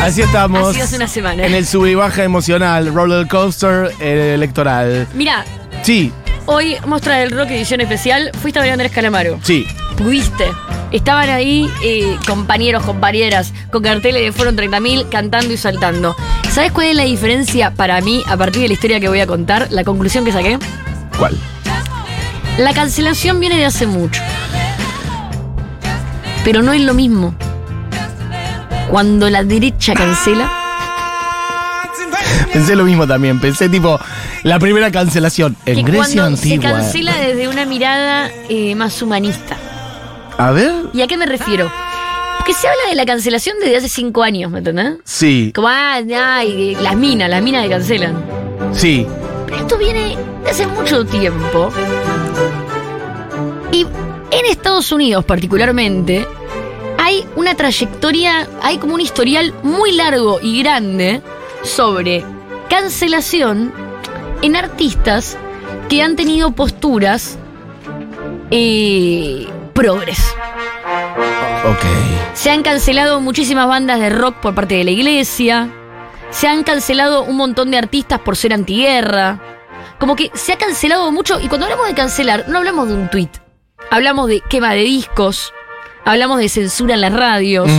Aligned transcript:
Así 0.00 0.20
estamos. 0.22 0.68
Así 0.70 0.80
hace 0.80 0.96
una 0.96 1.08
semana. 1.08 1.46
En 1.46 1.54
el 1.54 1.66
sub 1.66 1.86
y 1.86 1.94
baja 1.94 2.24
emocional, 2.24 2.92
roller 2.92 3.26
coaster 3.26 3.90
eh, 4.00 4.32
electoral. 4.34 5.06
Mira, 5.14 5.44
Sí, 5.82 6.12
hoy 6.46 6.76
mostrar 6.86 7.20
el 7.20 7.30
rock 7.30 7.50
edición 7.50 7.80
especial. 7.80 8.30
Fuiste 8.40 8.58
a 8.58 8.62
ver 8.62 8.70
a 8.70 8.74
Andrés 8.74 8.92
Calamaro. 8.92 9.38
sí. 9.42 9.66
Pudiste. 9.96 10.50
Estaban 10.90 11.30
ahí 11.30 11.70
eh, 11.84 12.16
compañeros, 12.26 12.82
compañeras, 12.82 13.52
con 13.70 13.80
carteles 13.82 14.22
de 14.22 14.32
Fueron 14.32 14.56
30.000 14.56 15.08
cantando 15.08 15.52
y 15.52 15.56
saltando. 15.56 16.16
¿Sabes 16.50 16.72
cuál 16.72 16.88
es 16.88 16.96
la 16.96 17.04
diferencia 17.04 17.70
para 17.72 18.00
mí 18.00 18.22
a 18.26 18.36
partir 18.36 18.62
de 18.62 18.68
la 18.68 18.74
historia 18.74 18.98
que 18.98 19.08
voy 19.08 19.20
a 19.20 19.26
contar? 19.28 19.68
La 19.70 19.84
conclusión 19.84 20.24
que 20.24 20.32
saqué. 20.32 20.58
¿Cuál? 21.16 21.36
La 22.58 22.72
cancelación 22.74 23.38
viene 23.38 23.56
de 23.56 23.66
hace 23.66 23.86
mucho. 23.86 24.20
Pero 26.44 26.62
no 26.62 26.72
es 26.72 26.82
lo 26.82 26.94
mismo. 26.94 27.34
Cuando 28.90 29.28
la 29.30 29.42
derecha 29.42 29.94
cancela, 29.94 30.50
Pensé 32.52 32.76
lo 32.76 32.84
mismo 32.84 33.04
también. 33.06 33.40
Pensé 33.40 33.68
tipo 33.68 33.98
la 34.44 34.60
primera 34.60 34.90
cancelación 34.92 35.56
en 35.66 35.76
que 35.76 35.82
Grecia 35.90 36.20
cuando 36.22 36.36
se 36.36 36.52
antigua. 36.54 36.70
cancela 36.72 37.16
desde 37.16 37.48
una 37.48 37.64
mirada 37.66 38.30
eh, 38.48 38.76
más 38.76 39.02
humanista. 39.02 39.56
A 40.38 40.52
ver. 40.52 40.72
¿Y 40.92 41.02
a 41.02 41.08
qué 41.08 41.16
me 41.16 41.26
refiero? 41.26 41.68
Porque 42.38 42.54
se 42.54 42.68
habla 42.68 42.82
de 42.90 42.94
la 42.94 43.04
cancelación 43.06 43.56
desde 43.60 43.78
hace 43.78 43.88
cinco 43.88 44.22
años, 44.22 44.52
¿me 44.52 44.58
entendés? 44.58 44.98
Sí, 45.02 45.50
Como, 45.52 45.66
ah, 45.68 45.94
ay, 46.16 46.76
las 46.80 46.94
minas, 46.94 47.28
las 47.28 47.42
minas 47.42 47.64
que 47.64 47.70
cancelan. 47.70 48.14
sí. 48.72 49.04
Pero 49.46 49.56
esto 49.58 49.76
viene 49.78 50.16
de 50.44 50.50
hace 50.50 50.66
mucho 50.66 51.04
tiempo. 51.04 51.72
Y 53.72 53.80
en 53.82 54.46
Estados 54.50 54.90
Unidos 54.92 55.24
particularmente, 55.24 56.26
hay 57.14 57.26
una 57.36 57.54
trayectoria, 57.54 58.48
hay 58.62 58.78
como 58.78 58.94
un 58.94 59.00
historial 59.00 59.54
muy 59.62 59.92
largo 59.92 60.40
y 60.42 60.62
grande 60.62 61.22
sobre 61.62 62.24
cancelación 62.68 63.72
en 64.42 64.56
artistas 64.56 65.36
que 65.88 66.02
han 66.02 66.16
tenido 66.16 66.50
posturas 66.50 67.38
eh, 68.50 69.46
progres. 69.74 70.18
Ok. 71.64 72.34
Se 72.34 72.50
han 72.50 72.62
cancelado 72.62 73.20
muchísimas 73.20 73.68
bandas 73.68 74.00
de 74.00 74.10
rock 74.10 74.36
por 74.36 74.54
parte 74.54 74.74
de 74.74 74.84
la 74.84 74.90
iglesia. 74.90 75.70
Se 76.30 76.48
han 76.48 76.64
cancelado 76.64 77.22
un 77.22 77.36
montón 77.36 77.70
de 77.70 77.78
artistas 77.78 78.18
por 78.20 78.36
ser 78.36 78.52
antiguerra. 78.52 79.40
Como 80.00 80.16
que 80.16 80.30
se 80.34 80.52
ha 80.52 80.58
cancelado 80.58 81.12
mucho. 81.12 81.40
Y 81.40 81.48
cuando 81.48 81.66
hablamos 81.66 81.86
de 81.86 81.94
cancelar, 81.94 82.46
no 82.48 82.58
hablamos 82.58 82.88
de 82.88 82.94
un 82.94 83.08
tweet. 83.08 83.30
Hablamos 83.90 84.28
de 84.28 84.40
quema 84.40 84.72
de 84.72 84.80
discos. 84.80 85.52
Hablamos 86.04 86.38
de 86.38 86.48
censura 86.48 86.94
en 86.94 87.00
las 87.00 87.12
radios. 87.12 87.70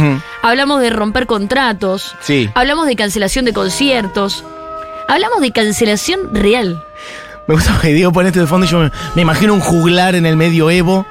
Hablamos 0.42 0.82
de 0.82 0.90
romper 0.90 1.28
contratos. 1.28 2.16
Sí. 2.22 2.50
Hablamos 2.56 2.88
de 2.88 2.96
cancelación 2.96 3.46
de 3.46 3.54
conciertos. 3.54 4.44
Hablamos 5.08 5.42
de 5.42 5.52
cancelación 5.52 6.34
real. 6.34 6.84
Me 7.48 7.54
gusta 7.54 7.78
que 7.80 7.90
Diego 7.94 8.12
pone 8.12 8.30
esto 8.30 8.40
de 8.40 8.48
fondo 8.48 8.66
y 8.66 8.70
yo 8.70 8.80
me, 8.80 8.92
me 9.14 9.22
imagino 9.22 9.54
un 9.54 9.60
juglar 9.62 10.16
en 10.16 10.26
el 10.26 10.36
medioevo. 10.36 11.06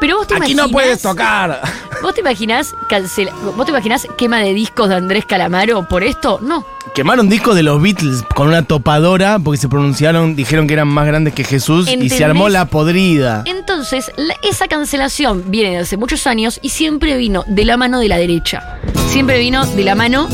Pero 0.00 0.16
vos 0.16 0.26
te 0.26 0.34
Aquí 0.34 0.42
imaginás. 0.52 0.66
no 0.66 0.72
puedes 0.72 1.00
tocar. 1.02 1.60
¿Vos 2.02 2.14
te 2.14 2.20
imaginás 2.20 2.74
cancela, 2.88 3.32
¿Vos 3.56 3.64
te 3.64 3.70
imaginás 3.70 4.06
quema 4.18 4.38
de 4.40 4.52
discos 4.54 4.88
de 4.88 4.96
Andrés 4.96 5.24
Calamaro 5.24 5.86
por 5.88 6.02
esto? 6.02 6.40
No. 6.42 6.64
Quemaron 6.94 7.28
discos 7.28 7.54
de 7.54 7.62
los 7.62 7.80
Beatles 7.80 8.22
con 8.34 8.48
una 8.48 8.62
topadora 8.64 9.38
porque 9.38 9.56
se 9.58 9.68
pronunciaron, 9.68 10.34
dijeron 10.36 10.66
que 10.66 10.74
eran 10.74 10.88
más 10.88 11.06
grandes 11.06 11.32
que 11.32 11.44
Jesús 11.44 11.88
y 11.88 12.08
se 12.10 12.24
armó 12.24 12.48
la 12.48 12.66
podrida. 12.66 13.44
Entonces, 13.46 14.10
la- 14.16 14.34
esa 14.42 14.66
cancelación 14.68 15.44
viene 15.46 15.70
de 15.70 15.78
hace 15.78 15.96
muchos 15.96 16.26
años 16.26 16.58
y 16.60 16.68
siempre 16.70 17.16
vino 17.16 17.44
de 17.46 17.64
la 17.64 17.76
mano 17.76 18.00
de 18.00 18.08
la 18.08 18.16
derecha. 18.18 18.78
Siempre 19.08 19.38
vino 19.38 19.64
de 19.64 19.84
la 19.84 19.94
mano 19.94 20.28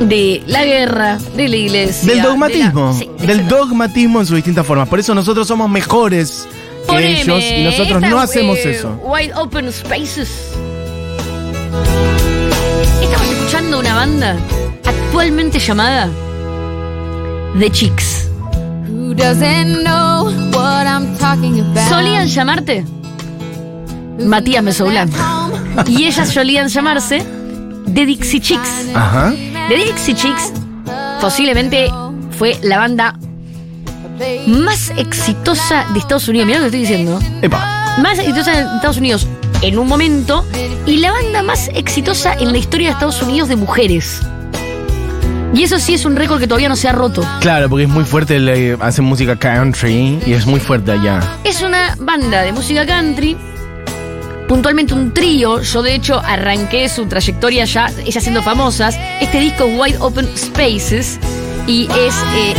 de 0.00 0.42
la 0.46 0.64
guerra, 0.64 1.18
de 1.36 1.48
la 1.48 1.56
iglesia. 1.56 2.06
Del 2.08 2.16
de 2.18 2.22
la- 2.22 2.28
dogmatismo. 2.28 2.94
sí, 2.98 3.10
del 3.26 3.46
dogmatismo 3.48 4.20
en 4.20 4.26
sus 4.26 4.36
distintas 4.36 4.66
formas. 4.66 4.88
Por 4.88 4.98
eso 4.98 5.14
nosotros 5.14 5.46
somos 5.46 5.68
mejores 5.70 6.48
que 6.82 6.92
Poneme 6.92 7.20
ellos 7.22 7.42
y 7.42 7.64
nosotros 7.64 8.02
esta, 8.02 8.08
no 8.08 8.20
hacemos 8.20 8.58
eh, 8.58 8.70
eso. 8.70 9.00
Wide 9.02 9.32
Open 9.34 9.72
Spaces. 9.72 10.52
Estamos 13.02 13.28
escuchando 13.28 13.80
una 13.80 13.94
banda 13.94 14.36
actualmente 14.84 15.58
llamada 15.58 16.08
The 17.58 17.70
Chicks. 17.70 18.28
Who 18.88 19.14
doesn't 19.14 19.82
know 19.84 20.26
what 20.52 20.86
I'm 20.86 21.16
talking 21.18 21.60
about? 21.60 21.88
Solían 21.88 22.26
llamarte 22.26 22.84
Matías 24.18 24.62
Mesoulán. 24.62 25.10
Y 25.86 26.04
ellas 26.04 26.28
solían 26.28 26.68
llamarse 26.68 27.24
The 27.92 28.06
Dixie 28.06 28.40
Chicks. 28.40 28.86
Ajá. 28.94 29.32
The 29.68 29.76
Dixie 29.76 30.14
Chicks 30.14 30.52
posiblemente 31.20 31.90
fue 32.38 32.58
la 32.62 32.78
banda 32.78 33.18
más 34.46 34.90
exitosa 34.96 35.86
de 35.92 35.98
Estados 35.98 36.28
Unidos. 36.28 36.46
Mirá 36.46 36.58
lo 36.60 36.64
que 36.64 36.78
estoy 36.78 36.80
diciendo. 36.80 37.18
Epa. 37.42 37.96
Más 38.02 38.18
exitosa 38.18 38.52
de 38.52 38.76
Estados 38.76 38.96
Unidos 38.96 39.26
en 39.62 39.78
un 39.78 39.86
momento 39.86 40.44
y 40.86 40.96
la 40.98 41.12
banda 41.12 41.42
más 41.42 41.68
exitosa 41.74 42.34
en 42.34 42.52
la 42.52 42.58
historia 42.58 42.88
de 42.88 42.92
Estados 42.94 43.22
Unidos 43.22 43.48
de 43.48 43.56
mujeres. 43.56 44.20
Y 45.54 45.62
eso 45.64 45.78
sí 45.78 45.92
es 45.92 46.06
un 46.06 46.16
récord 46.16 46.40
que 46.40 46.46
todavía 46.46 46.70
no 46.70 46.76
se 46.76 46.88
ha 46.88 46.92
roto. 46.92 47.22
Claro, 47.40 47.68
porque 47.68 47.84
es 47.84 47.88
muy 47.90 48.04
fuerte, 48.04 48.38
le- 48.40 48.76
hacen 48.80 49.04
música 49.04 49.36
country 49.36 50.18
y 50.26 50.32
es 50.32 50.46
muy 50.46 50.58
fuerte 50.60 50.92
allá. 50.92 51.20
Es 51.44 51.60
una 51.60 51.94
banda 52.00 52.40
de 52.40 52.52
música 52.52 52.86
country, 52.86 53.36
puntualmente 54.48 54.94
un 54.94 55.12
trío. 55.12 55.60
Yo 55.60 55.82
de 55.82 55.94
hecho 55.94 56.20
arranqué 56.24 56.88
su 56.88 57.04
trayectoria 57.04 57.66
ya, 57.66 57.90
ellas 58.06 58.22
siendo 58.22 58.42
famosas. 58.42 58.96
Este 59.20 59.40
disco 59.40 59.64
es 59.64 59.78
Wide 59.78 59.98
Open 60.00 60.26
Spaces 60.38 61.18
y 61.66 61.84
es 61.84 62.14
eh, 62.34 62.54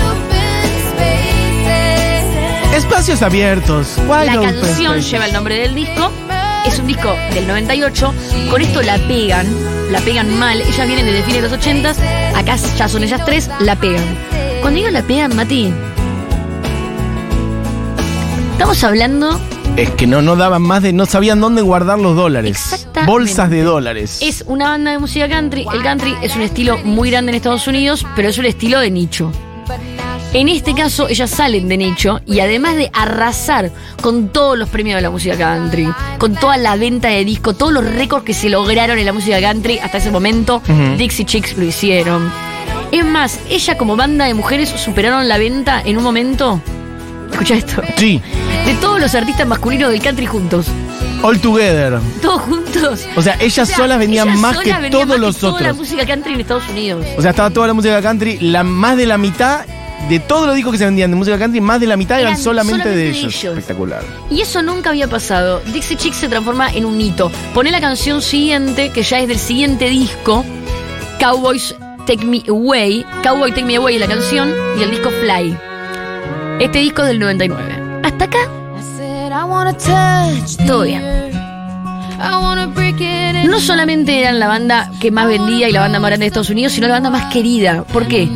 Espacios 2.73 3.21
abiertos. 3.21 3.99
Wide 4.07 4.25
la 4.25 4.41
canción 4.41 4.99
lleva 4.99 5.27
el 5.27 5.33
nombre 5.33 5.59
del 5.59 5.75
disco. 5.75 6.11
Es 6.65 6.79
un 6.79 6.87
disco 6.87 7.13
del 7.31 7.45
98. 7.45 8.13
Con 8.49 8.61
esto 8.63 8.81
la 8.81 8.97
pegan, 8.97 9.45
la 9.91 9.99
pegan 9.99 10.39
mal. 10.39 10.59
Ellas 10.59 10.87
vienen 10.87 11.05
desde 11.05 11.21
fines 11.21 11.43
de 11.43 11.49
los 11.49 11.59
80. 11.59 11.91
Acá 12.35 12.55
ya 12.55 12.89
son 12.89 13.03
ellas 13.03 13.23
tres, 13.25 13.47
la 13.59 13.75
pegan. 13.75 14.03
Cuando 14.61 14.79
digo 14.79 14.89
la 14.89 15.03
pegan, 15.03 15.35
Mati, 15.35 15.71
estamos 18.53 18.83
hablando 18.83 19.39
Es 19.75 19.91
que 19.91 20.07
no, 20.07 20.23
no 20.23 20.35
daban 20.35 20.63
más 20.63 20.81
de. 20.81 20.93
No 20.93 21.05
sabían 21.05 21.39
dónde 21.39 21.61
guardar 21.61 21.99
los 21.99 22.15
dólares. 22.15 22.57
Exactamente. 22.73 23.11
Bolsas 23.11 23.51
de 23.51 23.61
dólares. 23.61 24.17
Es 24.23 24.43
una 24.47 24.69
banda 24.69 24.89
de 24.89 24.97
música 24.97 25.29
country. 25.29 25.67
El 25.71 25.83
country 25.83 26.15
es 26.23 26.35
un 26.35 26.41
estilo 26.41 26.79
muy 26.79 27.11
grande 27.11 27.33
en 27.33 27.35
Estados 27.35 27.67
Unidos, 27.67 28.03
pero 28.15 28.29
es 28.29 28.37
un 28.39 28.45
estilo 28.45 28.79
de 28.79 28.89
nicho. 28.89 29.31
En 30.33 30.49
este 30.49 30.73
caso, 30.73 31.07
ellas 31.09 31.29
salen 31.29 31.67
de 31.67 31.77
nicho 31.77 32.19
y 32.25 32.39
además 32.39 32.75
de 32.75 32.89
arrasar 32.91 33.71
con 34.01 34.29
todos 34.29 34.57
los 34.57 34.67
premios 34.67 34.95
de 34.95 35.01
la 35.03 35.11
música 35.11 35.37
country, 35.37 35.87
con 36.17 36.33
toda 36.35 36.57
la 36.57 36.75
venta 36.75 37.09
de 37.09 37.23
disco, 37.23 37.53
todos 37.53 37.71
los 37.71 37.85
récords 37.85 38.25
que 38.25 38.33
se 38.33 38.49
lograron 38.49 38.97
en 38.97 39.05
la 39.05 39.13
música 39.13 39.39
country 39.39 39.77
hasta 39.77 39.99
ese 39.99 40.09
momento, 40.09 40.55
Ujú. 40.67 40.97
Dixie 40.97 41.25
Chicks 41.25 41.55
lo 41.55 41.65
hicieron. 41.65 42.31
Es 42.91 43.05
más, 43.05 43.39
ella 43.49 43.77
como 43.77 43.95
banda 43.95 44.25
de 44.25 44.33
mujeres 44.33 44.69
superaron 44.69 45.27
la 45.27 45.37
venta 45.37 45.81
en 45.85 45.97
un 45.97 46.03
momento. 46.03 46.59
Escucha 47.31 47.55
esto. 47.55 47.81
Sí. 47.97 48.19
De 48.65 48.73
todos 48.75 48.99
los 48.99 49.13
artistas 49.13 49.47
masculinos 49.47 49.91
del 49.91 50.01
country 50.01 50.25
juntos. 50.25 50.65
All 51.21 51.39
together. 51.39 51.99
Todos 52.21 52.41
juntos. 52.41 53.05
O 53.15 53.21
sea, 53.21 53.35
ellas 53.39 53.59
O 53.59 53.65
sea, 53.67 53.77
solas 53.77 53.99
venían 53.99 54.27
ellas 54.29 54.39
más 54.39 54.55
solas 54.55 54.79
que 54.79 54.89
todos 54.89 55.05
más 55.07 55.15
que 55.15 55.21
los 55.21 55.37
toda 55.37 55.51
la 55.53 55.57
otros. 55.71 55.77
música 55.77 56.05
country 56.07 56.33
en 56.33 56.41
Estados 56.41 56.67
Unidos. 56.69 57.05
O 57.17 57.21
sea, 57.21 57.29
estaba 57.31 57.49
toda 57.51 57.67
la 57.67 57.73
música 57.73 58.01
country, 58.01 58.39
la 58.39 58.63
más 58.63 58.97
de 58.97 59.05
la 59.05 59.17
mitad 59.17 59.61
de 60.09 60.19
todos 60.19 60.45
los 60.47 60.55
discos 60.55 60.71
que 60.73 60.77
se 60.77 60.85
vendían 60.85 61.09
de 61.11 61.15
música 61.17 61.37
country, 61.37 61.61
más 61.61 61.79
de 61.79 61.87
la 61.87 61.97
mitad 61.97 62.19
eran, 62.19 62.33
Eran 62.33 62.43
solamente, 62.43 62.79
solamente 62.83 62.97
de 62.97 63.11
de 63.11 63.17
ellos. 63.17 63.35
ellos. 63.35 63.57
Espectacular. 63.57 64.03
Y 64.29 64.41
eso 64.41 64.61
nunca 64.61 64.89
había 64.89 65.07
pasado. 65.07 65.61
Dixie 65.73 65.97
Chicks 65.97 66.17
se 66.17 66.27
transforma 66.27 66.71
en 66.71 66.85
un 66.85 66.99
hito. 66.99 67.31
Pone 67.53 67.71
la 67.71 67.79
canción 67.81 68.21
siguiente, 68.21 68.89
que 68.89 69.03
ya 69.03 69.19
es 69.19 69.27
del 69.27 69.39
siguiente 69.39 69.89
disco, 69.89 70.43
Cowboys 71.19 71.75
Take 72.05 72.25
Me 72.25 72.43
Away. 72.47 73.05
Cowboy 73.23 73.51
Take 73.51 73.65
Me 73.65 73.77
Away 73.77 73.95
es 73.95 74.01
la 74.01 74.07
canción 74.07 74.53
y 74.77 74.83
el 74.83 74.91
disco 74.91 75.09
Fly. 75.09 75.57
Este 76.59 76.79
disco 76.79 77.01
es 77.03 77.07
del 77.09 77.19
99. 77.19 78.01
Hasta 78.03 78.25
acá, 78.25 78.37
todo 80.67 80.83
bien. 80.83 81.01
No 83.45 83.59
solamente 83.59 84.19
eran 84.19 84.39
la 84.39 84.47
banda 84.47 84.91
que 84.99 85.11
más 85.11 85.27
vendía 85.27 85.67
y 85.67 85.71
la 85.71 85.81
banda 85.81 85.99
más 85.99 86.09
grande 86.09 86.23
de 86.25 86.27
Estados 86.27 86.49
Unidos, 86.49 86.73
sino 86.73 86.87
la 86.87 86.93
banda 86.93 87.09
más 87.09 87.31
querida. 87.33 87.83
¿Por 87.83 88.07
qué? 88.07 88.29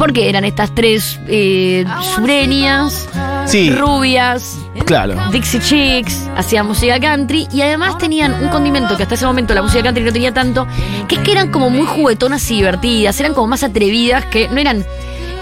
Porque 0.00 0.30
eran 0.30 0.46
estas 0.46 0.74
tres 0.74 1.20
eh, 1.28 1.84
sureñas, 2.14 3.06
Sí, 3.46 3.70
rubias, 3.70 4.56
claro. 4.86 5.14
Dixie 5.30 5.60
Chicks, 5.60 6.26
hacían 6.36 6.66
música 6.66 6.98
country 6.98 7.46
y 7.52 7.60
además 7.60 7.98
tenían 7.98 8.32
un 8.42 8.48
condimento 8.48 8.96
que 8.96 9.02
hasta 9.02 9.14
ese 9.14 9.26
momento 9.26 9.52
la 9.52 9.60
música 9.60 9.82
country 9.82 10.02
no 10.02 10.10
tenía 10.10 10.32
tanto, 10.32 10.66
que 11.06 11.16
es 11.16 11.20
que 11.20 11.32
eran 11.32 11.50
como 11.50 11.68
muy 11.68 11.86
juguetonas 11.86 12.50
y 12.50 12.56
divertidas, 12.56 13.20
eran 13.20 13.34
como 13.34 13.48
más 13.48 13.62
atrevidas, 13.62 14.24
que 14.24 14.48
no 14.48 14.58
eran 14.58 14.86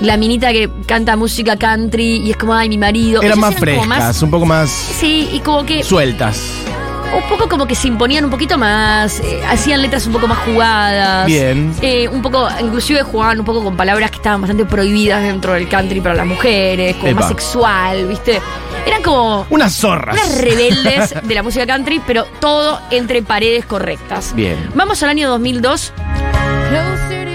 la 0.00 0.16
minita 0.16 0.50
que 0.50 0.69
canta 0.87 1.16
música 1.16 1.56
country 1.56 2.22
y 2.25 2.31
es 2.32 2.37
como, 2.37 2.52
ay, 2.52 2.69
mi 2.69 2.78
marido. 2.78 3.22
Eran 3.22 3.38
más 3.38 3.55
frescas, 3.55 4.22
un 4.22 4.31
poco 4.32 4.44
más 4.44 4.70
sí, 4.70 5.28
y 5.32 5.38
como 5.38 5.64
que 5.64 5.84
sueltas. 5.84 6.68
Un 7.16 7.22
poco 7.28 7.49
como 7.49 7.66
que 7.66 7.75
se 7.75 7.88
imponían 7.88 8.25
un 8.25 8.31
poquito 8.31 8.58
más, 8.58 9.20
eh, 9.20 9.40
hacían 9.49 9.82
letras 9.82 10.06
un 10.06 10.12
poco 10.12 10.26
más 10.28 10.38
jugadas. 10.38 11.26
Bien. 11.26 11.75
Eh, 11.82 12.08
un 12.08 12.22
poco, 12.22 12.49
inclusive 12.60 13.02
jugaban 13.02 13.38
un 13.40 13.44
poco 13.44 13.62
con 13.64 13.76
palabras 13.76 14.10
que 14.10 14.16
estaban 14.16 14.40
bastante 14.40 14.64
prohibidas 14.64 15.22
dentro 15.22 15.52
del 15.55 15.69
country 15.69 16.00
para 16.00 16.14
las 16.14 16.26
mujeres, 16.26 16.96
como 16.96 17.08
Epa. 17.08 17.20
más 17.20 17.28
sexual, 17.28 18.06
¿viste? 18.06 18.40
Eran 18.87 19.02
como 19.02 19.46
Unas 19.50 19.75
zorras. 19.75 20.14
unas 20.16 20.40
rebeldes 20.40 21.14
de 21.22 21.34
la 21.34 21.43
música 21.43 21.66
country, 21.66 22.00
pero 22.06 22.25
todo 22.40 22.81
entre 22.90 23.22
paredes 23.22 23.64
correctas. 23.66 24.32
Bien. 24.34 24.56
Vamos 24.75 25.02
al 25.02 25.10
año 25.10 25.28
2002 25.31 25.93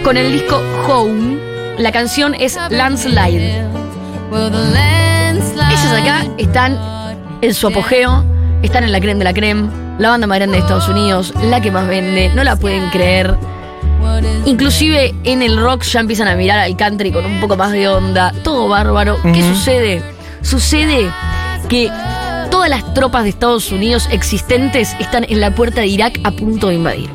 con 0.04 0.18
el 0.18 0.32
disco 0.32 0.62
Home. 0.88 1.38
La 1.78 1.92
canción 1.92 2.36
es 2.36 2.58
Landslide. 2.70 3.66
Ellas 5.70 5.94
acá 6.02 6.26
están 6.38 6.78
en 7.42 7.54
su 7.54 7.68
apogeo, 7.68 8.24
están 8.64 8.84
en 8.84 8.92
la 8.92 9.00
creme 9.00 9.20
de 9.20 9.26
la 9.26 9.34
creme, 9.34 9.70
la 10.00 10.10
banda 10.10 10.26
más 10.26 10.38
grande 10.40 10.58
de 10.58 10.62
Estados 10.62 10.88
Unidos, 10.88 11.34
la 11.44 11.62
que 11.62 11.70
más 11.70 11.88
vende, 11.88 12.32
no 12.34 12.44
la 12.44 12.56
pueden 12.56 12.90
creer. 12.90 13.38
Inclusive 14.46 15.14
en 15.24 15.42
el 15.42 15.58
rock 15.60 15.84
ya 15.84 16.00
empiezan 16.00 16.28
a 16.28 16.36
mirar 16.36 16.60
al 16.60 16.76
country 16.76 17.12
con 17.12 17.26
un 17.26 17.40
poco 17.40 17.56
más 17.56 17.72
de 17.72 17.88
onda, 17.88 18.34
todo 18.44 18.68
bárbaro. 18.68 19.18
¿Qué 19.22 19.42
sucede? 19.42 20.02
Sucede 20.42 21.10
que 21.70 21.90
todas 22.50 22.70
las 22.70 22.94
tropas 22.94 23.24
de 23.24 23.30
Estados 23.30 23.72
Unidos 23.72 24.08
existentes 24.12 24.96
están 25.00 25.26
en 25.28 25.40
la 25.40 25.52
puerta 25.54 25.82
de 25.82 25.88
Irak 25.88 26.20
a 26.24 26.32
punto 26.32 26.68
de 26.70 26.76
invadir. 26.76 27.10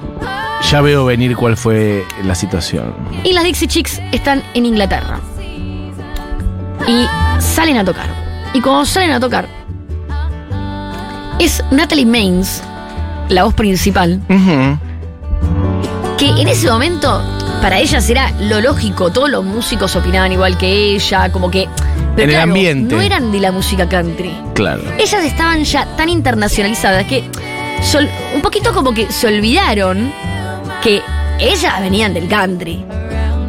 Ya 0.70 0.80
veo 0.80 1.04
venir 1.04 1.36
cuál 1.36 1.56
fue 1.56 2.04
la 2.24 2.34
situación. 2.34 2.94
Y 3.24 3.32
las 3.32 3.44
Dixie 3.44 3.68
Chicks 3.68 4.00
están 4.12 4.42
en 4.54 4.66
Inglaterra. 4.66 5.20
Y 6.86 7.06
salen 7.40 7.76
a 7.76 7.84
tocar. 7.84 8.08
Y 8.54 8.60
cuando 8.60 8.84
salen 8.84 9.12
a 9.12 9.20
tocar, 9.20 9.57
es 11.38 11.62
Natalie 11.70 12.06
Maines, 12.06 12.62
la 13.28 13.44
voz 13.44 13.54
principal, 13.54 14.20
que 16.18 16.28
en 16.28 16.48
ese 16.48 16.70
momento 16.70 17.22
para 17.62 17.78
ellas 17.78 18.08
era 18.10 18.30
lo 18.40 18.60
lógico. 18.60 19.10
Todos 19.10 19.30
los 19.30 19.44
músicos 19.44 19.94
opinaban 19.96 20.32
igual 20.32 20.56
que 20.58 20.94
ella, 20.94 21.30
como 21.32 21.50
que. 21.50 21.68
Pero 22.16 22.30
En 22.32 22.36
el 22.36 22.42
ambiente. 22.42 22.94
No 22.94 23.00
eran 23.00 23.30
de 23.30 23.40
la 23.40 23.52
música 23.52 23.88
country. 23.88 24.32
Claro. 24.54 24.82
Ellas 24.98 25.24
estaban 25.24 25.62
ya 25.64 25.86
tan 25.96 26.08
internacionalizadas 26.08 27.04
que 27.06 27.24
sol- 27.82 28.08
un 28.34 28.42
poquito 28.42 28.72
como 28.72 28.92
que 28.92 29.10
se 29.12 29.28
olvidaron 29.28 30.12
que 30.82 31.00
ellas 31.38 31.80
venían 31.80 32.14
del 32.14 32.28
country. 32.28 32.84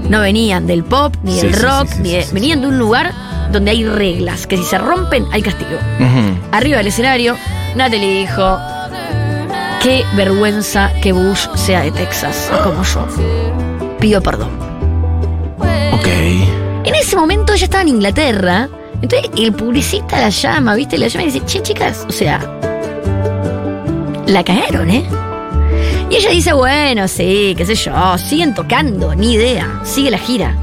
No 0.08 0.22
venían 0.22 0.66
del 0.68 0.84
pop, 0.84 1.16
ni 1.24 1.34
Sí, 1.34 1.42
del 1.48 1.56
sí, 1.56 1.62
rock, 1.62 1.88
sí, 1.90 2.00
ni 2.02 2.12
de- 2.12 2.28
venían 2.32 2.62
de 2.62 2.68
un 2.68 2.78
lugar 2.80 3.12
donde 3.52 3.72
hay 3.72 3.84
reglas, 3.86 4.46
que 4.46 4.58
si 4.58 4.64
se 4.64 4.78
rompen 4.78 5.26
hay 5.32 5.42
castigo. 5.42 5.78
Arriba 6.52 6.78
del 6.78 6.88
escenario, 6.88 7.36
Natalie 7.76 8.22
dijo, 8.22 8.58
qué 9.82 10.04
vergüenza 10.16 10.92
que 11.02 11.12
Bush 11.12 11.48
sea 11.56 11.82
de 11.82 11.92
Texas, 11.92 12.52
como 12.64 12.84
yo. 12.84 13.08
Pido 14.00 14.22
perdón. 14.22 14.50
Ok. 15.94 16.08
En 16.86 16.96
ese 16.96 17.16
momento 17.16 17.54
ella 17.54 17.66
estaba 17.66 17.82
en 17.82 17.90
Inglaterra. 17.90 18.70
Entonces 19.02 19.32
el 19.38 19.54
publicista 19.54 20.20
la 20.20 20.30
llama, 20.30 20.76
¿viste? 20.76 20.98
La 20.98 21.08
llama 21.08 21.24
y 21.24 21.32
dice, 21.32 21.46
che, 21.46 21.62
chicas, 21.62 22.06
o 22.08 22.12
sea, 22.12 22.40
la 24.28 24.44
cagaron, 24.44 24.90
¿eh? 24.90 25.06
Y 26.10 26.16
ella 26.16 26.32
dice, 26.32 26.54
bueno, 26.54 27.08
sí, 27.08 27.54
qué 27.56 27.66
sé 27.66 27.76
yo, 27.76 28.18
siguen 28.18 28.54
tocando, 28.54 29.16
ni 29.16 29.34
idea, 29.34 29.80
sigue 29.84 30.12
la 30.12 30.18
gira. 30.18 30.56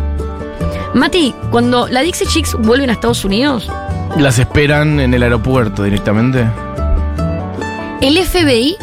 Mati, 0.93 1.35
cuando 1.51 1.89
la 1.89 2.01
Dixie 2.03 2.27
Chicks 2.27 2.55
vuelven 2.59 2.91
a 2.91 2.95
Estados 2.95 3.25
Unidos, 3.25 3.71
Las 4.19 4.39
esperan 4.39 4.99
en 5.01 5.15
el 5.15 5.23
aeropuerto 5.23 5.83
directamente. 5.83 6.47
El 8.07 8.25
FBI 8.25 8.77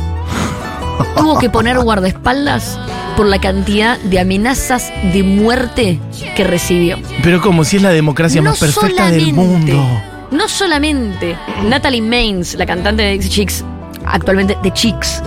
tuvo 1.17 1.39
que 1.39 1.49
poner 1.49 1.79
guardaespaldas 1.79 2.77
por 3.15 3.25
la 3.27 3.39
cantidad 3.39 3.97
de 3.99 4.19
amenazas 4.19 4.91
de 5.13 5.23
muerte 5.23 5.99
que 6.35 6.43
recibió. 6.43 6.97
Pero 7.21 7.41
como 7.41 7.63
si 7.63 7.77
es 7.77 7.83
la 7.83 7.91
democracia 7.91 8.41
más 8.41 8.59
perfecta 8.59 9.11
del 9.11 9.33
mundo. 9.33 9.85
No 10.31 10.47
solamente 10.49 11.37
Natalie 11.63 12.01
Maines, 12.01 12.55
la 12.55 12.65
cantante 12.65 13.03
de 13.03 13.19
Chicks, 13.19 13.63
actualmente 14.05 14.57
de 14.63 14.73
Chicks, 14.73 15.21